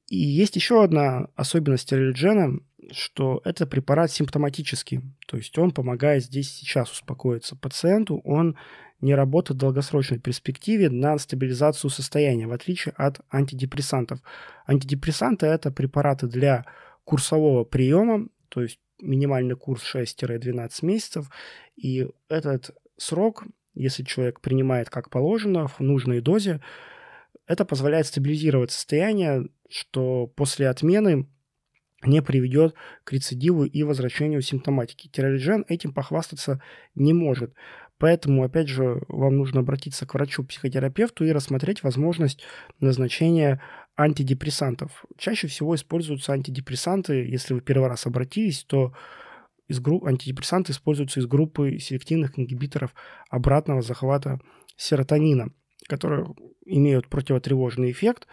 И 0.08 0.18
есть 0.18 0.56
еще 0.56 0.84
одна 0.84 1.30
особенность 1.36 1.90
тиролиджена, 1.90 2.60
что 2.92 3.42
это 3.46 3.66
препарат 3.66 4.12
симптоматический, 4.12 5.02
то 5.28 5.38
есть 5.38 5.58
он 5.58 5.72
помогает 5.72 6.26
здесь 6.26 6.52
сейчас 6.52 6.92
успокоиться 6.92 7.56
пациенту, 7.56 8.22
он 8.26 8.58
не 9.00 9.16
работает 9.16 9.58
в 9.58 9.62
долгосрочной 9.62 10.20
перспективе 10.20 10.90
на 10.90 11.18
стабилизацию 11.18 11.90
состояния, 11.90 12.48
в 12.48 12.52
отличие 12.52 12.94
от 12.98 13.22
антидепрессантов. 13.30 14.20
Антидепрессанты– 14.68 15.46
это 15.48 15.72
препараты 15.72 16.28
для 16.28 16.66
курсового 17.04 17.64
приема, 17.64 18.28
то 18.50 18.62
есть 18.62 18.80
минимальный 19.02 19.56
курс 19.56 19.84
6-12 19.96 20.86
месяцев, 20.86 21.30
и 21.76 22.08
этот 22.30 22.72
срок, 22.98 23.44
если 23.74 24.04
человек 24.04 24.42
принимает 24.42 24.90
как 24.90 25.10
положено, 25.10 25.68
в 25.68 25.80
нужной 25.80 26.22
дозе, 26.22 26.62
это 27.48 27.66
позволяет 27.66 28.08
стабилизировать 28.08 28.72
состояние, 28.72 29.48
что 29.70 30.28
после 30.28 30.70
отмены 30.70 31.28
не 32.04 32.22
приведет 32.22 32.76
к 33.04 33.14
рецидиву 33.14 33.66
и 33.66 33.84
возвращению 33.84 34.42
симптоматики. 34.42 35.08
Тиролиджен 35.08 35.66
этим 35.68 35.94
похвастаться 35.94 36.62
не 36.96 37.14
может. 37.14 37.54
Поэтому, 37.98 38.44
опять 38.44 38.68
же, 38.68 39.04
вам 39.08 39.38
нужно 39.38 39.60
обратиться 39.60 40.08
к 40.08 40.16
врачу-психотерапевту 40.16 41.24
и 41.24 41.32
рассмотреть 41.32 41.84
возможность 41.84 42.42
назначения 42.80 43.62
антидепрессантов. 43.96 45.06
Чаще 45.18 45.48
всего 45.48 45.76
используются 45.76 46.34
антидепрессанты, 46.34 47.28
если 47.28 47.54
вы 47.54 47.62
первый 47.62 47.90
раз 47.90 48.08
обратились, 48.08 48.64
то 48.64 48.96
из 49.72 49.80
групп, 49.80 50.06
антидепрессанты 50.06 50.74
используются 50.74 51.20
из 51.20 51.26
группы 51.26 51.80
селективных 51.80 52.38
ингибиторов 52.38 52.94
обратного 53.30 53.82
захвата 53.82 54.40
серотонина, 54.76 55.54
которые 55.88 56.28
имеют 56.66 57.08
противотревожный 57.08 57.92
эффект 57.92 58.28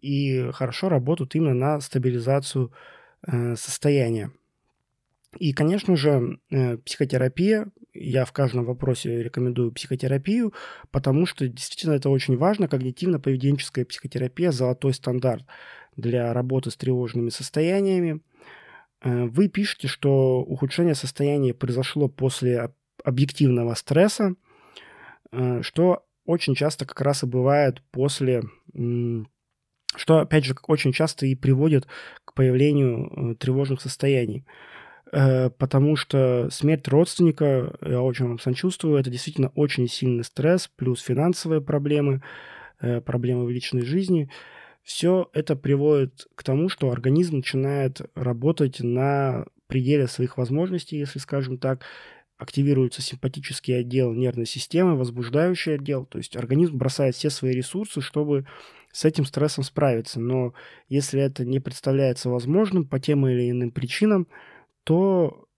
и 0.00 0.50
хорошо 0.52 0.88
работают 0.88 1.34
именно 1.34 1.54
на 1.54 1.80
стабилизацию 1.80 2.72
э, 3.26 3.56
состояния. 3.56 4.30
И, 5.38 5.52
конечно 5.52 5.96
же, 5.96 6.38
э, 6.50 6.78
психотерапия. 6.78 7.70
Я 7.92 8.24
в 8.24 8.32
каждом 8.32 8.64
вопросе 8.64 9.22
рекомендую 9.22 9.72
психотерапию, 9.72 10.52
потому 10.90 11.26
что 11.26 11.48
действительно 11.48 11.94
это 11.94 12.10
очень 12.10 12.36
важно. 12.36 12.66
Когнитивно-поведенческая 12.66 13.84
психотерапия– 13.84 14.50
золотой 14.52 14.92
стандарт 14.94 15.44
для 15.96 16.32
работы 16.32 16.70
с 16.70 16.76
тревожными 16.76 17.30
состояниями. 17.30 18.20
Э, 19.02 19.24
вы 19.24 19.48
пишете, 19.48 19.88
что 19.88 20.40
ухудшение 20.40 20.94
состояния 20.94 21.54
произошло 21.54 22.08
после 22.08 22.72
объективного 23.04 23.74
стресса, 23.74 24.34
э, 25.32 25.62
что 25.62 26.06
очень 26.24 26.54
часто 26.54 26.86
как 26.86 27.00
раз 27.00 27.22
и 27.22 27.26
бывает 27.26 27.82
после 27.92 28.42
что, 29.94 30.18
опять 30.18 30.44
же, 30.44 30.54
очень 30.66 30.92
часто 30.92 31.24
и 31.24 31.34
приводит 31.34 31.86
к 32.26 32.34
появлению 32.34 33.34
тревожных 33.36 33.80
состояний. 33.80 34.44
Э, 35.12 35.50
потому 35.50 35.96
что 35.96 36.48
смерть 36.50 36.88
родственника, 36.88 37.74
я 37.80 38.02
очень 38.02 38.26
вам 38.26 38.38
сочувствую, 38.38 38.98
это 38.98 39.10
действительно 39.10 39.52
очень 39.54 39.88
сильный 39.88 40.24
стресс, 40.24 40.68
плюс 40.68 41.00
финансовые 41.00 41.60
проблемы, 41.60 42.22
э, 42.80 43.00
проблемы 43.00 43.44
в 43.44 43.50
личной 43.50 43.82
жизни. 43.82 44.30
Все 44.86 45.28
это 45.32 45.56
приводит 45.56 46.28
к 46.36 46.44
тому, 46.44 46.68
что 46.68 46.92
организм 46.92 47.38
начинает 47.38 48.02
работать 48.14 48.78
на 48.78 49.46
пределе 49.66 50.06
своих 50.06 50.38
возможностей, 50.38 50.96
если 50.96 51.18
скажем 51.18 51.58
так, 51.58 51.82
активируется 52.38 53.02
симпатический 53.02 53.80
отдел 53.80 54.12
нервной 54.12 54.46
системы, 54.46 54.96
возбуждающий 54.96 55.74
отдел, 55.74 56.06
то 56.06 56.18
есть 56.18 56.36
организм 56.36 56.76
бросает 56.78 57.16
все 57.16 57.30
свои 57.30 57.52
ресурсы, 57.52 58.00
чтобы 58.00 58.46
с 58.92 59.04
этим 59.04 59.24
стрессом 59.24 59.64
справиться. 59.64 60.20
Но 60.20 60.54
если 60.88 61.20
это 61.20 61.44
не 61.44 61.58
представляется 61.58 62.30
возможным 62.30 62.86
по 62.86 63.00
тем 63.00 63.26
или 63.26 63.50
иным 63.50 63.72
причинам, 63.72 64.28
то 64.84 65.48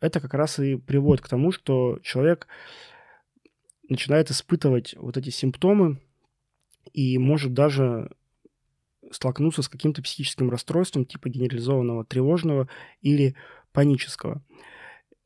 это 0.00 0.20
как 0.20 0.34
раз 0.34 0.60
и 0.60 0.76
приводит 0.76 1.24
к 1.24 1.28
тому, 1.28 1.50
что 1.50 1.98
человек 2.04 2.46
начинает 3.88 4.30
испытывать 4.30 4.94
вот 4.96 5.16
эти 5.16 5.30
симптомы 5.30 5.98
и 6.92 7.18
может 7.18 7.54
даже 7.54 8.12
столкнуться 9.10 9.62
с 9.62 9.68
каким-то 9.68 10.02
психическим 10.02 10.50
расстройством 10.50 11.04
типа 11.04 11.28
генерализованного 11.28 12.04
тревожного 12.04 12.68
или 13.00 13.34
панического. 13.72 14.42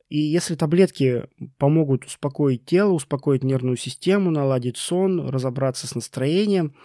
И 0.09 0.19
если 0.19 0.55
таблетки 0.55 1.23
помогут 1.57 2.05
успокоить 2.05 2.65
тело, 2.65 2.91
успокоить 2.91 3.43
нервную 3.43 3.77
систему, 3.77 4.29
наладить 4.29 4.77
сон, 4.77 5.27
разобраться 5.27 5.87
с 5.87 5.95
настроением, 5.95 6.75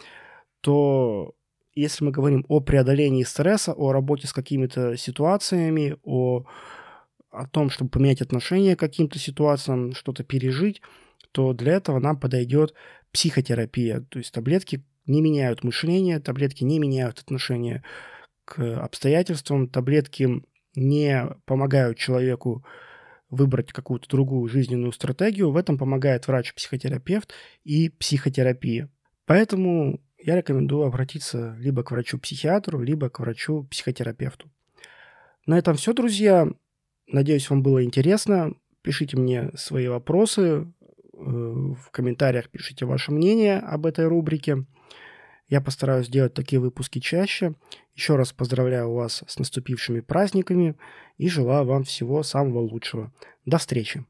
то 0.62 1.34
если 1.74 2.04
мы 2.04 2.10
говорим 2.10 2.44
о 2.48 2.60
преодолении 2.60 3.22
стресса, 3.24 3.72
о 3.72 3.92
работе 3.92 4.26
с 4.26 4.32
какими-то 4.32 4.96
ситуациями, 4.96 5.96
о, 6.04 6.44
о 7.30 7.46
том, 7.46 7.70
чтобы 7.70 7.90
поменять 7.90 8.22
отношение 8.22 8.76
к 8.76 8.80
каким-то 8.80 9.18
ситуациям, 9.18 9.92
что-то 9.92 10.24
пережить, 10.24 10.80
то 11.30 11.52
для 11.52 11.74
этого 11.74 11.98
нам 12.00 12.18
подойдет 12.18 12.74
психотерапия. 13.12 14.00
То 14.08 14.18
есть 14.18 14.32
таблетки 14.32 14.82
не 15.08 15.20
меняют 15.20 15.64
мышление, 15.64 16.20
таблетки 16.20 16.62
не 16.64 16.78
меняют 16.78 17.18
отношение 17.18 17.82
к 18.44 18.60
обстоятельствам, 18.80 19.68
таблетки 19.68 20.42
не 20.74 21.28
помогают 21.44 21.98
человеку 21.98 22.64
выбрать 23.30 23.72
какую-то 23.72 24.08
другую 24.08 24.48
жизненную 24.48 24.92
стратегию. 24.92 25.50
В 25.50 25.56
этом 25.56 25.76
помогает 25.76 26.26
врач-психотерапевт 26.26 27.32
и 27.64 27.90
психотерапия. 27.90 28.88
Поэтому 29.26 30.00
я 30.18 30.36
рекомендую 30.36 30.86
обратиться 30.86 31.54
либо 31.58 31.82
к 31.82 31.90
врачу-психиатру, 31.90 32.80
либо 32.80 33.10
к 33.10 33.20
врачу-психотерапевту. 33.20 34.50
На 35.46 35.58
этом 35.58 35.76
все, 35.76 35.92
друзья. 35.92 36.48
Надеюсь, 37.06 37.48
вам 37.50 37.62
было 37.62 37.84
интересно. 37.84 38.54
Пишите 38.82 39.16
мне 39.16 39.50
свои 39.54 39.88
вопросы 39.88 40.72
в 41.18 41.90
комментариях, 41.90 42.48
пишите 42.48 42.86
ваше 42.86 43.12
мнение 43.12 43.58
об 43.58 43.86
этой 43.86 44.06
рубрике. 44.06 44.64
Я 45.48 45.60
постараюсь 45.60 46.08
делать 46.08 46.34
такие 46.34 46.60
выпуски 46.60 46.98
чаще. 46.98 47.54
Еще 47.94 48.16
раз 48.16 48.32
поздравляю 48.32 48.92
вас 48.92 49.24
с 49.26 49.38
наступившими 49.38 50.00
праздниками 50.00 50.76
и 51.16 51.28
желаю 51.28 51.64
вам 51.64 51.84
всего 51.84 52.22
самого 52.22 52.60
лучшего. 52.60 53.12
До 53.44 53.58
встречи! 53.58 54.04